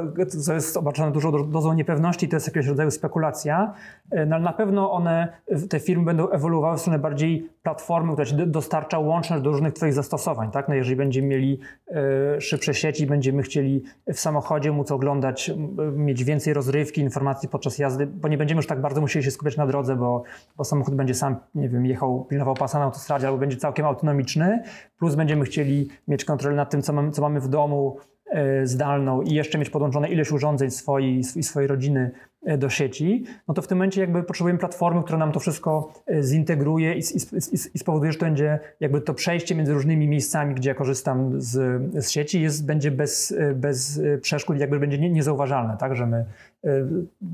to 0.46 0.54
jest 0.54 0.78
obarczone 0.78 1.12
dużą 1.12 1.52
dozą 1.52 1.74
niepewności, 1.74 2.30
to 2.30 2.36
jest 2.36 2.48
jakiegoś 2.48 2.68
rodzaju 2.68 2.92
spekulacja. 2.92 3.74
E, 4.12 4.26
no 4.26 4.36
ale 4.36 4.44
na 4.44 4.54
pewno 4.54 4.92
one, 4.92 5.28
te 5.70 5.80
firmy 5.80 6.06
będą 6.06 6.30
ewoluowały 6.30 6.78
w 6.78 6.80
stronę 6.80 7.00
bardziej 7.00 7.50
platformy, 7.64 8.12
która 8.12 8.26
ci 8.26 8.36
dostarcza 8.36 9.00
łączność 9.00 9.44
do 9.44 9.50
różnych 9.50 9.74
Twoich 9.74 9.94
zastosowań. 9.94 10.52
Tak? 10.52 10.68
No 10.68 10.76
jeżeli 10.76 10.96
będziemy 10.96 11.28
mieli 11.28 11.60
e, 11.88 12.42
szybsze 12.42 12.74
sieci, 12.74 13.08
będziemy 13.08 13.44
chcieli 13.44 13.84
w 14.14 14.20
samochodzie 14.20 14.72
móc 14.72 14.92
oglądać, 14.92 15.52
mieć 15.96 16.24
więcej 16.24 16.54
rozrywki, 16.54 17.02
informacji 17.02 17.50
podczas 17.50 17.78
jazdy, 17.78 18.08
bo 18.08 18.28
nie 18.28 18.38
będziemy 18.38 18.60
już 18.60 18.68
tak 18.68 18.82
bardzo 18.82 19.02
musieli 19.02 19.26
się 19.26 19.32
skupiać 19.32 19.58
na 19.58 19.68
drodze, 19.68 19.96
bo, 19.96 20.24
bo 20.58 20.64
samochód 20.64 20.96
będzie 20.96 21.14
sam, 21.14 21.36
nie 21.56 21.70
wiem, 21.70 21.86
jechał, 21.86 22.26
pilnował 22.26 22.54
pasa 22.54 22.80
na 22.80 22.86
autostradzie 22.86 23.28
albo 23.28 23.40
będzie 23.40 23.58
całkiem 23.58 23.86
autonomiczny, 23.86 24.64
plus 25.00 25.16
będziemy 25.16 25.46
chcieli 25.46 25.90
mieć 26.08 26.26
kontrolę 26.26 26.53
nad 26.56 26.70
tym, 26.70 26.82
co 26.82 26.94
mamy, 26.94 27.12
co 27.12 27.22
mamy 27.22 27.40
w 27.42 27.48
domu, 27.48 27.98
e, 28.32 28.68
zdalną 28.68 29.22
i 29.22 29.34
jeszcze 29.34 29.58
mieć 29.58 29.70
podłączone 29.70 30.10
ileś 30.10 30.32
urządzeń 30.32 30.72
swojej, 30.72 31.24
swojej 31.24 31.68
rodziny 31.68 32.12
e, 32.46 32.58
do 32.58 32.70
sieci, 32.70 33.24
no 33.48 33.54
to 33.54 33.62
w 33.62 33.68
tym 33.68 33.78
momencie 33.78 34.02
jakby 34.02 34.24
potrzebujemy 34.24 34.60
platformy, 34.60 35.04
która 35.04 35.18
nam 35.18 35.32
to 35.32 35.40
wszystko 35.40 35.94
e, 36.08 36.24
zintegruje 36.24 36.94
i, 36.94 37.00
i, 37.00 37.56
i, 37.74 37.80
spowoduje, 37.80 38.12
że 38.12 38.20
to 38.20 38.26
będzie 38.26 38.60
jakby 38.80 39.02
to 39.02 39.14
przejście 39.14 39.56
między 39.56 39.74
różnymi 39.74 40.08
miejscami, 40.08 40.56
gdzie 40.56 40.70
ja 40.70 40.76
korzystam 40.76 41.42
z, 41.42 41.82
z 42.06 42.10
sieci 42.10 42.42
jest, 42.42 42.66
będzie 42.66 42.92
bez, 42.92 43.36
bez 43.56 44.02
przeszkód, 44.22 44.60
jakby 44.60 44.80
będzie 44.80 45.00
nie, 45.00 45.10
niezauważalne, 45.10 45.78
tak, 45.80 45.96
że 45.96 46.06
my 46.06 46.26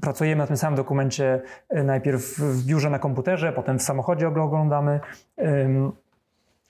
pracujemy 0.01 0.39
na 0.39 0.47
tym 0.47 0.58
samym 0.58 0.77
dokumencie 0.77 1.41
najpierw 1.84 2.21
w 2.21 2.65
biurze 2.65 2.89
na 2.89 2.99
komputerze, 2.99 3.53
potem 3.53 3.79
w 3.79 3.84
samochodzie 3.84 4.27
oglądamy, 4.27 4.99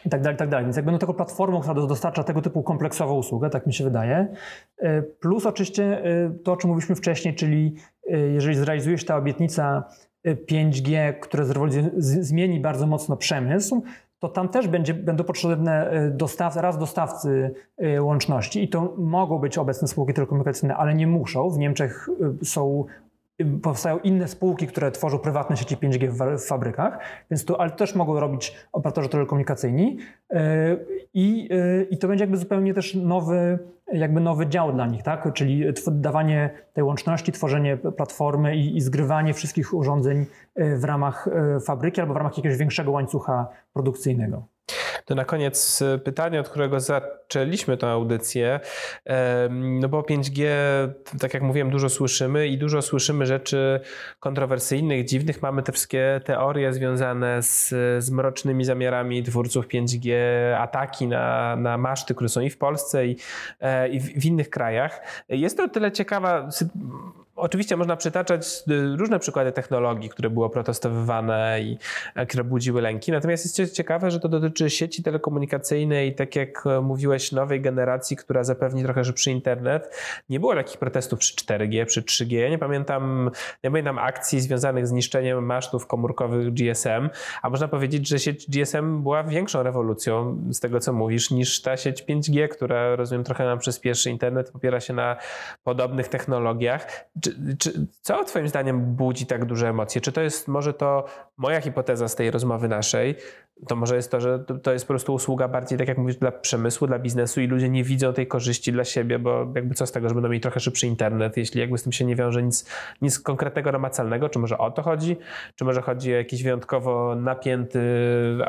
i 0.05 0.09
tak 0.09 0.21
dalej, 0.21 0.37
tak 0.37 0.49
dalej. 0.49 0.65
Więc 0.65 0.75
jakby 0.75 0.91
no 0.91 0.97
taką 0.97 1.13
platformą, 1.13 1.59
która 1.59 1.73
dostarcza 1.73 2.23
tego 2.23 2.41
typu 2.41 2.63
kompleksową 2.63 3.15
usługę, 3.15 3.49
tak 3.49 3.67
mi 3.67 3.73
się 3.73 3.83
wydaje. 3.83 4.27
E, 4.77 5.01
plus 5.01 5.45
oczywiście 5.45 6.03
e, 6.03 6.31
to, 6.43 6.51
o 6.51 6.57
czym 6.57 6.69
mówiliśmy 6.69 6.95
wcześniej, 6.95 7.35
czyli 7.35 7.75
e, 8.11 8.17
jeżeli 8.17 8.55
zrealizuje 8.55 8.97
się 8.97 9.05
ta 9.05 9.17
obietnica 9.17 9.83
5G, 10.25 11.13
która 11.19 11.43
zmieni 11.97 12.59
bardzo 12.59 12.87
mocno 12.87 13.17
przemysł, 13.17 13.83
to 14.19 14.29
tam 14.29 14.49
też 14.49 14.67
będzie, 14.67 14.93
będą 14.93 15.23
potrzebne 15.23 15.91
raz 16.55 16.77
dostawcy 16.77 17.53
łączności 17.99 18.63
i 18.63 18.69
to 18.69 18.93
mogą 18.97 19.39
być 19.39 19.57
obecne 19.57 19.87
spółki 19.87 20.13
telekomunikacyjne, 20.13 20.75
ale 20.75 20.95
nie 20.95 21.07
muszą. 21.07 21.49
W 21.49 21.57
Niemczech 21.57 22.09
są 22.43 22.85
powstają 23.61 23.99
inne 23.99 24.27
spółki, 24.27 24.67
które 24.67 24.91
tworzą 24.91 25.19
prywatne 25.19 25.57
sieci 25.57 25.77
5G 25.77 26.09
w, 26.09 26.45
fabrykach, 26.47 26.99
więc 27.31 27.45
to, 27.45 27.61
ale 27.61 27.71
też 27.71 27.95
mogą 27.95 28.19
robić 28.19 28.55
operatorzy 28.71 29.09
telekomunikacyjni 29.09 29.97
e, 30.29 30.77
i, 31.13 31.49
e, 31.51 31.83
i 31.83 31.97
to 31.97 32.07
będzie 32.07 32.23
jakby 32.23 32.37
zupełnie 32.37 32.73
też 32.73 32.95
nowy, 32.95 33.59
jakby 33.93 34.19
nowy 34.19 34.47
dział 34.47 34.73
dla 34.73 34.87
nich, 34.87 35.03
tak? 35.03 35.33
czyli 35.33 35.63
dawanie 35.91 36.49
tej 36.73 36.83
łączności, 36.83 37.31
tworzenie 37.31 37.77
platformy 37.77 38.55
i, 38.55 38.77
i 38.77 38.81
zgrywanie 38.81 39.33
wszystkich 39.33 39.73
urządzeń 39.73 40.25
e, 40.55 40.77
w 40.77 40.83
ramach 40.83 41.29
fabryki 41.65 42.01
albo 42.01 42.13
w 42.13 42.17
ramach 42.17 42.37
jakiegoś 42.37 42.57
większego 42.57 42.91
łańcucha 42.91 43.47
produkcyjnego. 43.73 44.43
To 45.09 45.15
na 45.15 45.25
koniec 45.25 45.81
e, 45.81 45.97
pytanie, 45.97 46.39
od 46.39 46.49
którego 46.49 46.79
zaczęliśmy 46.79 47.77
tę 47.77 47.87
audycję. 47.87 48.59
No 49.49 49.89
bo 49.89 50.01
5G, 50.01 50.47
tak 51.19 51.33
jak 51.33 51.43
mówiłem, 51.43 51.69
dużo 51.69 51.89
słyszymy 51.89 52.47
i 52.47 52.57
dużo 52.57 52.81
słyszymy 52.81 53.25
rzeczy 53.25 53.79
kontrowersyjnych, 54.19 55.05
dziwnych. 55.05 55.41
Mamy 55.41 55.63
te 55.63 55.71
wszystkie 55.71 56.21
teorie 56.25 56.73
związane 56.73 57.43
z, 57.43 57.69
z 58.03 58.11
mrocznymi 58.11 58.65
zamiarami 58.65 59.23
twórców 59.23 59.67
5G, 59.67 60.13
ataki 60.57 61.07
na, 61.07 61.55
na 61.55 61.77
maszty, 61.77 62.15
które 62.15 62.29
są 62.29 62.41
i 62.41 62.49
w 62.49 62.57
Polsce, 62.57 63.07
i, 63.07 63.17
e, 63.59 63.89
i 63.89 63.99
w, 63.99 64.25
innych 64.25 64.49
krajach. 64.49 65.01
Jest 65.29 65.57
to 65.57 65.69
tyle 65.69 65.91
ciekawa 65.91 66.49
Oczywiście 67.39 67.77
można 67.77 67.95
przytaczać 67.95 68.63
y, 68.71 68.95
różne 68.97 69.19
przykłady 69.19 69.51
technologii, 69.51 70.09
które 70.09 70.29
były 70.29 70.49
protestowywane 70.49 71.61
i 71.61 71.77
e, 72.15 72.25
które 72.25 72.43
budziły 72.43 72.81
lęki. 72.81 73.11
Natomiast 73.11 73.59
jest 73.59 73.73
ciekawe, 73.73 74.11
że 74.11 74.19
to 74.19 74.29
dotyczy 74.29 74.69
sieci 74.69 75.03
telekomunikacyjnej, 75.03 76.15
tak 76.15 76.35
jak 76.35 76.65
e, 76.65 76.81
mówiłeś, 76.81 77.31
nowej 77.31 77.61
generacji, 77.61 78.17
która 78.17 78.43
zapewni 78.43 78.83
trochę 78.83 79.05
szybszy 79.05 79.31
internet. 79.31 79.95
Nie 80.29 80.39
było 80.39 80.55
takich 80.55 80.77
protestów 80.77 81.19
przy 81.19 81.35
4G, 81.35 81.85
przy 81.85 82.01
3G. 82.01 82.49
Nie 82.49 82.57
pamiętam, 82.57 83.31
nie 83.63 83.71
pamiętam 83.71 83.99
akcji 83.99 84.41
związanych 84.41 84.87
z 84.87 84.91
niszczeniem 84.91 85.45
masztów 85.45 85.87
komórkowych 85.87 86.53
GSM, 86.53 87.09
a 87.41 87.49
można 87.49 87.67
powiedzieć, 87.67 88.07
że 88.07 88.19
sieć 88.19 88.49
GSM 88.49 89.03
była 89.03 89.23
większą 89.23 89.63
rewolucją 89.63 90.41
z 90.49 90.59
tego, 90.59 90.79
co 90.79 90.93
mówisz, 90.93 91.31
niż 91.31 91.61
ta 91.61 91.77
sieć 91.77 92.03
5G, 92.03 92.47
która 92.47 92.95
rozumiem 92.95 93.23
trochę 93.23 93.45
nam 93.45 93.59
przyspieszy 93.59 94.09
internet, 94.09 94.51
opiera 94.55 94.79
się 94.79 94.93
na 94.93 95.15
podobnych 95.63 96.07
technologiach. 96.07 97.09
Czy, 97.29 97.57
czy, 97.57 97.87
co 98.01 98.23
Twoim 98.23 98.47
zdaniem 98.47 98.95
budzi 98.95 99.25
tak 99.25 99.45
duże 99.45 99.69
emocje? 99.69 100.01
Czy 100.01 100.11
to 100.11 100.21
jest 100.21 100.47
może 100.47 100.73
to 100.73 101.05
moja 101.37 101.61
hipoteza 101.61 102.07
z 102.07 102.15
tej 102.15 102.31
rozmowy 102.31 102.67
naszej? 102.67 103.15
To 103.67 103.75
może 103.75 103.95
jest 103.95 104.11
to, 104.11 104.21
że 104.21 104.39
to 104.63 104.73
jest 104.73 104.85
po 104.85 104.93
prostu 104.93 105.13
usługa 105.13 105.47
bardziej, 105.47 105.77
tak 105.77 105.87
jak 105.87 105.97
mówisz, 105.97 106.15
dla 106.15 106.31
przemysłu, 106.31 106.87
dla 106.87 106.99
biznesu 106.99 107.41
i 107.41 107.47
ludzie 107.47 107.69
nie 107.69 107.83
widzą 107.83 108.13
tej 108.13 108.27
korzyści 108.27 108.71
dla 108.71 108.83
siebie, 108.83 109.19
bo 109.19 109.47
jakby 109.55 109.75
co 109.75 109.85
z 109.85 109.91
tego, 109.91 110.09
że 110.09 110.15
będą 110.15 110.29
mieli 110.29 110.41
trochę 110.41 110.59
szybszy 110.59 110.87
internet, 110.87 111.37
jeśli 111.37 111.61
jakby 111.61 111.77
z 111.77 111.83
tym 111.83 111.91
się 111.91 112.05
nie 112.05 112.15
wiąże 112.15 112.43
nic, 112.43 112.65
nic 113.01 113.19
konkretnego, 113.19 113.71
namacalnego? 113.71 114.29
Czy 114.29 114.39
może 114.39 114.57
o 114.57 114.71
to 114.71 114.81
chodzi? 114.81 115.17
Czy 115.55 115.65
może 115.65 115.81
chodzi 115.81 116.13
o 116.13 116.17
jakiś 116.17 116.43
wyjątkowo 116.43 117.15
napięty 117.15 117.81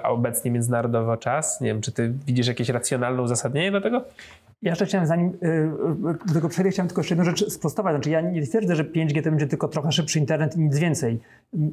obecnie 0.03 0.51
międzynarodowo 0.51 1.17
czas? 1.17 1.61
Nie 1.61 1.69
wiem, 1.69 1.81
czy 1.81 1.93
ty 1.93 2.13
widzisz 2.27 2.47
jakieś 2.47 2.69
racjonalne 2.69 3.23
uzasadnienie 3.23 3.73
do 3.73 3.81
tego? 3.81 4.05
Ja 4.63 4.71
jeszcze 4.71 4.87
chciałem, 4.87 5.07
zanim 5.07 5.29
y, 5.29 5.47
y, 5.47 6.27
do 6.27 6.35
tego 6.35 6.49
przejdę, 6.49 6.71
chciałem 6.71 6.89
tylko 6.89 7.01
jeszcze 7.01 7.15
jedną 7.15 7.25
rzecz 7.25 7.53
sprostować. 7.53 7.95
Znaczy 7.95 8.11
ja 8.11 8.21
nie 8.21 8.43
twierdzę, 8.43 8.77
że 8.77 8.85
5G 8.85 9.23
to 9.23 9.31
będzie 9.31 9.47
tylko 9.47 9.69
trochę 9.69 9.93
szybszy 9.93 10.19
internet 10.19 10.57
i 10.57 10.61
nic 10.61 10.79
więcej. 10.79 11.21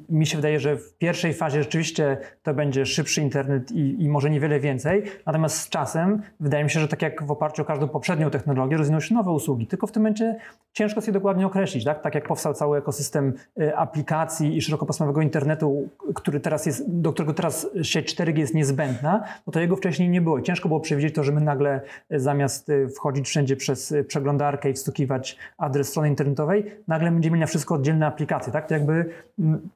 Mi 0.09 0.25
się 0.25 0.37
wydaje, 0.37 0.59
że 0.59 0.77
w 0.77 0.93
pierwszej 0.97 1.33
fazie 1.33 1.63
rzeczywiście 1.63 2.17
to 2.43 2.53
będzie 2.53 2.85
szybszy 2.85 3.21
internet 3.21 3.71
i, 3.71 4.03
i 4.03 4.09
może 4.09 4.29
niewiele 4.29 4.59
więcej. 4.59 5.03
Natomiast 5.25 5.57
z 5.57 5.69
czasem 5.69 6.21
wydaje 6.39 6.63
mi 6.63 6.69
się, 6.69 6.79
że 6.79 6.87
tak 6.87 7.01
jak 7.01 7.23
w 7.23 7.31
oparciu 7.31 7.61
o 7.61 7.65
każdą 7.65 7.87
poprzednią 7.87 8.29
technologię 8.29 8.77
rozwiną 8.77 8.99
się 8.99 9.15
nowe 9.15 9.31
usługi. 9.31 9.67
Tylko 9.67 9.87
w 9.87 9.91
tym 9.91 10.03
momencie 10.03 10.35
ciężko 10.73 11.01
sobie 11.01 11.13
dokładnie 11.13 11.45
określić. 11.47 11.83
Tak, 11.83 12.01
tak 12.01 12.15
jak 12.15 12.27
powstał 12.27 12.53
cały 12.53 12.77
ekosystem 12.77 13.33
y, 13.61 13.77
aplikacji 13.77 14.57
i 14.57 14.61
szerokopasmowego 14.61 15.21
internetu, 15.21 15.89
który 16.15 16.39
teraz 16.39 16.65
jest, 16.65 16.83
do 16.87 17.13
którego 17.13 17.33
teraz 17.33 17.67
sieć 17.81 18.15
4G 18.15 18.37
jest 18.37 18.53
niezbędna, 18.53 19.23
no 19.47 19.53
to 19.53 19.59
jego 19.59 19.75
wcześniej 19.75 20.09
nie 20.09 20.21
było. 20.21 20.41
Ciężko 20.41 20.67
było 20.67 20.79
przewidzieć 20.79 21.15
to, 21.15 21.23
że 21.23 21.31
my 21.31 21.41
nagle 21.41 21.81
zamiast 22.09 22.71
wchodzić 22.95 23.27
wszędzie 23.27 23.55
przez 23.55 23.91
y, 23.91 24.03
przeglądarkę 24.03 24.69
i 24.69 24.73
wstukiwać 24.73 25.37
adres 25.57 25.89
strony 25.89 26.09
internetowej, 26.09 26.71
nagle 26.87 27.11
będziemy 27.11 27.33
mieli 27.33 27.41
na 27.41 27.47
wszystko 27.47 27.75
oddzielne 27.75 28.05
aplikacje, 28.05 28.53
tak? 28.53 28.67
To 28.67 28.73
jakby 28.73 29.09
mm, 29.39 29.69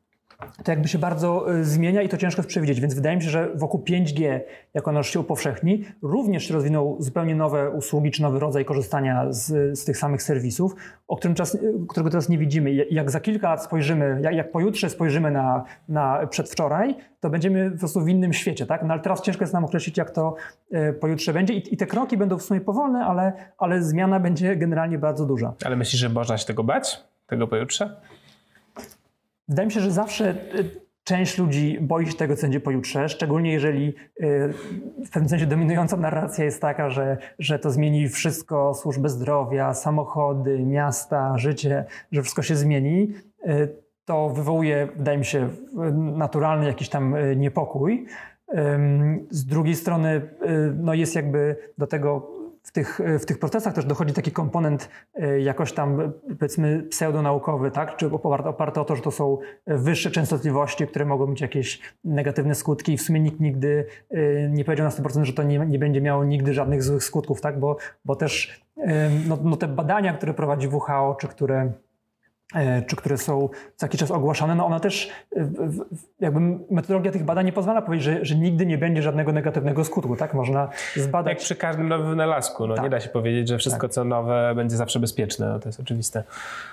to 0.64 0.72
jakby 0.72 0.88
się 0.88 0.98
bardzo 0.98 1.54
y, 1.56 1.66
zmienia 1.66 2.02
i 2.02 2.10
to 2.10 2.18
ciężko 2.18 2.40
jest 2.40 2.50
przewidzieć, 2.50 2.82
więc 2.82 2.94
wydaje 2.94 3.16
mi 3.16 3.24
się, 3.24 3.30
że 3.30 3.50
wokół 3.56 3.84
5G, 3.84 4.40
jak 4.74 4.88
ono 4.88 5.04
się 5.04 5.20
upowszechni, 5.20 5.86
również 6.02 6.48
się 6.48 6.54
rozwiną 6.54 6.98
zupełnie 7.00 7.36
nowe 7.36 7.70
usługi 7.70 8.12
czy 8.12 8.22
nowy 8.22 8.40
rodzaj 8.40 8.66
korzystania 8.66 9.26
z, 9.30 9.80
z 9.80 9.86
tych 9.86 9.98
samych 9.98 10.24
serwisów, 10.24 10.76
o 11.08 11.18
którym 11.18 11.36
czas, 11.36 11.56
y, 11.56 11.74
którego 11.90 12.10
teraz 12.10 12.30
nie 12.30 12.38
widzimy. 12.38 12.74
Jak 12.74 13.12
za 13.12 13.20
kilka 13.20 13.50
lat 13.50 13.64
spojrzymy, 13.64 14.20
jak, 14.22 14.36
jak 14.36 14.52
pojutrze 14.52 14.90
spojrzymy 14.90 15.32
na, 15.32 15.64
na 15.90 16.28
przedwczoraj, 16.28 16.96
to 17.20 17.30
będziemy 17.30 17.72
po 17.72 17.78
prostu 17.78 18.02
w 18.02 18.10
innym 18.10 18.34
świecie, 18.34 18.66
tak? 18.66 18.84
No 18.84 18.94
ale 18.94 19.02
teraz 19.02 19.22
ciężko 19.22 19.44
jest 19.44 19.54
nam 19.54 19.66
określić, 19.66 19.98
jak 19.98 20.12
to 20.12 20.36
y, 20.74 20.94
pojutrze 20.94 21.34
będzie 21.34 21.54
I, 21.54 21.74
i 21.74 21.78
te 21.78 21.86
kroki 21.86 22.18
będą 22.18 22.38
w 22.38 22.44
sumie 22.44 22.62
powolne, 22.62 23.06
ale, 23.06 23.34
ale 23.58 23.84
zmiana 23.84 24.20
będzie 24.20 24.56
generalnie 24.56 24.98
bardzo 24.98 25.26
duża. 25.26 25.54
Ale 25.66 25.76
myślisz, 25.76 26.02
że 26.02 26.10
można 26.10 26.38
się 26.38 26.46
tego 26.46 26.64
bać? 26.64 27.04
Tego 27.28 27.48
pojutrze? 27.48 28.02
Wydaje 29.52 29.66
mi 29.66 29.72
się, 29.72 29.80
że 29.80 29.92
zawsze 29.92 30.30
y, 30.32 30.36
część 31.04 31.38
ludzi 31.38 31.78
boi 31.82 32.08
się 32.08 32.14
tego, 32.14 32.36
co 32.36 32.42
będzie 32.42 32.60
pojutrze, 32.60 33.10
szczególnie 33.10 33.52
jeżeli 33.52 33.88
y, 33.88 33.94
w 35.06 35.10
pewnym 35.12 35.30
sensie 35.30 35.46
dominująca 35.46 35.98
narracja 35.98 36.46
jest 36.46 36.62
taka, 36.62 36.90
że, 36.90 37.18
że 37.40 37.60
to 37.60 37.72
zmieni 37.72 38.10
wszystko, 38.10 38.74
służbę 38.74 39.10
zdrowia, 39.10 39.74
samochody, 39.74 40.60
miasta, 40.66 41.38
życie, 41.38 41.86
że 42.12 42.22
wszystko 42.22 42.42
się 42.42 42.56
zmieni. 42.56 43.14
Y, 43.48 43.76
to 44.06 44.30
wywołuje, 44.30 44.88
wydaje 44.96 45.18
mi 45.18 45.26
się, 45.26 45.50
naturalny 45.96 46.66
jakiś 46.66 46.90
tam 46.90 47.16
niepokój. 47.36 48.06
Z 49.30 49.46
drugiej 49.46 49.76
strony, 49.76 50.22
no 50.76 50.94
jest 50.94 51.16
jakby 51.16 51.56
do 51.78 51.88
tego 51.88 52.32
w 52.64 52.72
tych, 52.72 53.00
w 53.20 53.26
tych 53.26 53.40
procesach 53.40 53.74
też 53.74 53.86
dochodzi 53.86 54.14
taki 54.14 54.32
komponent 54.32 54.90
e, 55.14 55.40
jakoś 55.42 55.74
tam 55.74 56.14
powiedzmy 56.40 56.84
pseudonaukowy, 56.84 57.72
tak? 57.72 57.96
czy 57.96 58.12
oparty 58.12 58.80
o 58.80 58.86
to, 58.86 58.96
że 58.96 59.02
to 59.02 59.12
są 59.12 59.38
wyższe 59.68 60.12
częstotliwości, 60.12 60.88
które 60.88 61.06
mogą 61.06 61.28
mieć 61.28 61.42
jakieś 61.42 61.80
negatywne 62.04 62.56
skutki 62.56 62.94
i 62.94 62.98
w 62.98 63.02
sumie 63.02 63.20
nikt 63.20 63.40
nigdy 63.40 63.86
e, 64.10 64.50
nie 64.50 64.66
powiedział 64.66 64.86
na 64.86 64.92
100%, 64.92 65.24
że 65.24 65.34
to 65.34 65.44
nie, 65.44 65.60
nie 65.60 65.80
będzie 65.80 66.02
miało 66.02 66.24
nigdy 66.24 66.54
żadnych 66.54 66.84
złych 66.84 67.04
skutków, 67.04 67.42
tak? 67.42 67.60
bo, 67.60 67.78
bo 68.06 68.16
też 68.16 68.62
no, 69.28 69.38
no 69.44 69.58
te 69.58 69.68
badania, 69.68 70.14
które 70.14 70.34
prowadzi 70.34 70.68
WHO, 70.68 71.18
czy 71.20 71.28
które 71.28 71.62
E, 71.62 71.91
czy 72.88 72.96
które 72.96 73.18
są 73.18 73.50
co 73.76 73.86
jakiś 73.86 74.00
czas 74.00 74.12
ogłaszane, 74.12 74.56
no 74.56 74.66
ona 74.66 74.80
też 74.80 75.10
e, 75.36 75.50
jakby 76.20 76.40
metodologia 76.72 77.12
tych 77.12 77.24
badań 77.24 77.46
nie 77.46 77.52
pozwala 77.52 77.82
powiedzieć, 77.82 78.06
że, 78.06 78.26
że 78.26 78.36
nigdy 78.36 78.66
nie 78.66 78.78
będzie 78.78 79.02
żadnego 79.02 79.32
negatywnego 79.32 79.86
skutku, 79.86 80.16
tak? 80.16 80.34
Można 80.34 80.70
zbadać... 80.96 81.32
Jak 81.32 81.40
przy 81.40 81.56
każdym 81.56 81.90
nowym 81.90 82.10
wynalazku, 82.10 82.68
no 82.68 82.76
tak. 82.76 82.84
nie 82.84 82.90
da 82.90 83.00
się 83.00 83.10
powiedzieć, 83.10 83.48
że 83.48 83.58
wszystko 83.58 83.88
tak. 83.88 83.92
co 83.92 84.04
nowe 84.04 84.54
będzie 84.56 84.78
zawsze 84.78 85.00
bezpieczne, 85.00 85.50
no 85.50 85.60
to 85.60 85.70
jest 85.70 85.80
oczywiste. 85.80 86.24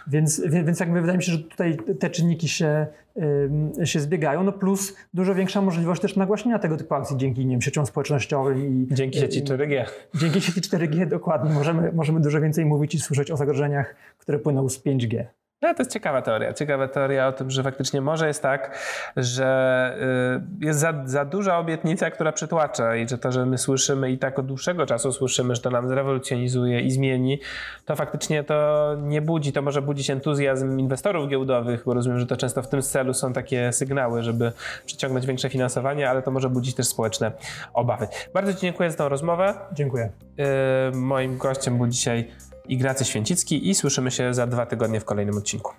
Więc, 0.07 0.43
więc 0.47 0.81
jakby 0.81 1.01
wydaje 1.01 1.19
mi 1.19 1.25
się, 1.25 1.33
że 1.33 1.39
tutaj 1.39 1.79
te 2.01 2.11
czynniki 2.11 2.49
się, 2.49 2.87
się 3.85 4.01
zbiegają, 4.01 4.43
no 4.43 4.53
plus 4.53 4.97
dużo 5.15 5.35
większa 5.35 5.61
możliwość 5.61 6.03
też 6.03 6.17
nagłaśnienia 6.17 6.59
tego 6.59 6.77
typu 6.77 6.95
akcji 6.95 7.17
dzięki 7.17 7.47
nie 7.47 7.55
wiem, 7.55 7.63
sieciom 7.63 7.87
społecznościowym 7.87 8.67
i... 8.67 8.95
Dzięki 8.95 9.19
sieci 9.19 9.45
4G. 9.45 9.85
Dzięki 10.15 10.41
sieci 10.41 10.61
4G, 10.61 11.07
dokładnie. 11.07 11.51
Możemy, 11.51 11.93
możemy 11.93 12.21
dużo 12.21 12.41
więcej 12.41 12.65
mówić 12.65 12.95
i 12.95 12.99
słyszeć 12.99 13.31
o 13.31 13.37
zagrożeniach, 13.37 13.95
które 14.19 14.39
płyną 14.39 14.69
z 14.69 14.85
5G. 14.85 15.25
No, 15.63 15.75
to 15.75 15.83
jest 15.83 15.93
ciekawa 15.93 16.23
teoria. 16.23 16.53
Ciekawa 16.53 16.89
teoria 16.89 17.27
o 17.27 17.33
tym, 17.33 17.51
że 17.51 17.63
faktycznie 17.63 18.01
może 18.01 18.27
jest 18.27 18.43
tak, 18.43 18.79
że 19.17 19.99
y, 20.63 20.67
jest 20.67 20.81
za, 20.81 20.95
za 21.05 21.25
duża 21.25 21.59
obietnica, 21.59 22.11
która 22.11 22.33
przytłacza 22.33 22.97
i 22.97 23.09
że 23.09 23.19
to, 23.19 23.33
że 23.33 23.47
my 23.47 23.59
słyszymy 23.59 24.11
i 24.11 24.19
tak 24.19 24.39
od 24.39 24.47
dłuższego 24.47 24.87
czasu 24.87 25.13
słyszymy, 25.13 25.55
że 25.55 25.63
to 25.63 25.71
nam 25.71 25.89
zrewolucjonizuje 25.89 26.81
i 26.81 26.91
zmieni, 26.91 27.41
to 27.85 27.97
faktycznie 27.97 28.45
to 28.45 28.97
nie 29.03 29.23
budzi. 29.23 29.53
To 29.53 29.63
może 29.63 29.83
budzić 29.83 30.11
entuzjazm 30.11 30.79
inwestorów 30.79 31.29
giełdowych, 31.29 31.83
bo 31.87 31.95
rozumiem, 31.95 32.19
że 32.19 32.27
to 32.27 32.37
często 32.37 32.63
w 32.63 32.69
tym 32.69 32.83
celu 32.83 33.15
są 33.15 33.33
takie 33.33 33.73
sygnały, 33.73 34.23
żeby 34.23 34.53
przyciągnąć 34.87 35.27
większe 35.27 35.49
finansowanie, 35.49 36.11
ale 36.11 36.23
to 36.23 36.31
może 36.31 36.51
budzić 36.51 36.75
też 36.75 36.87
społeczne 36.87 37.33
obawy. 37.75 38.09
Bardzo 38.35 38.55
Ci 38.55 38.61
dziękuję 38.61 38.91
za 38.91 38.97
tę 38.97 39.09
rozmowę. 39.09 39.55
Dziękuję. 39.73 40.11
Y, 40.93 40.97
moim 40.97 41.39
gościem 41.39 41.77
był 41.77 41.87
dzisiaj 41.87 42.29
Ignacy 42.69 43.05
Święcicki 43.05 43.69
i 43.69 43.75
słyszymy 43.75 44.11
się 44.11 44.35
za 44.35 44.47
dwa 44.47 44.67
tygodnie 44.67 45.01
w 45.01 45.05
kolejnym 45.05 45.37
odcinku. 45.37 45.73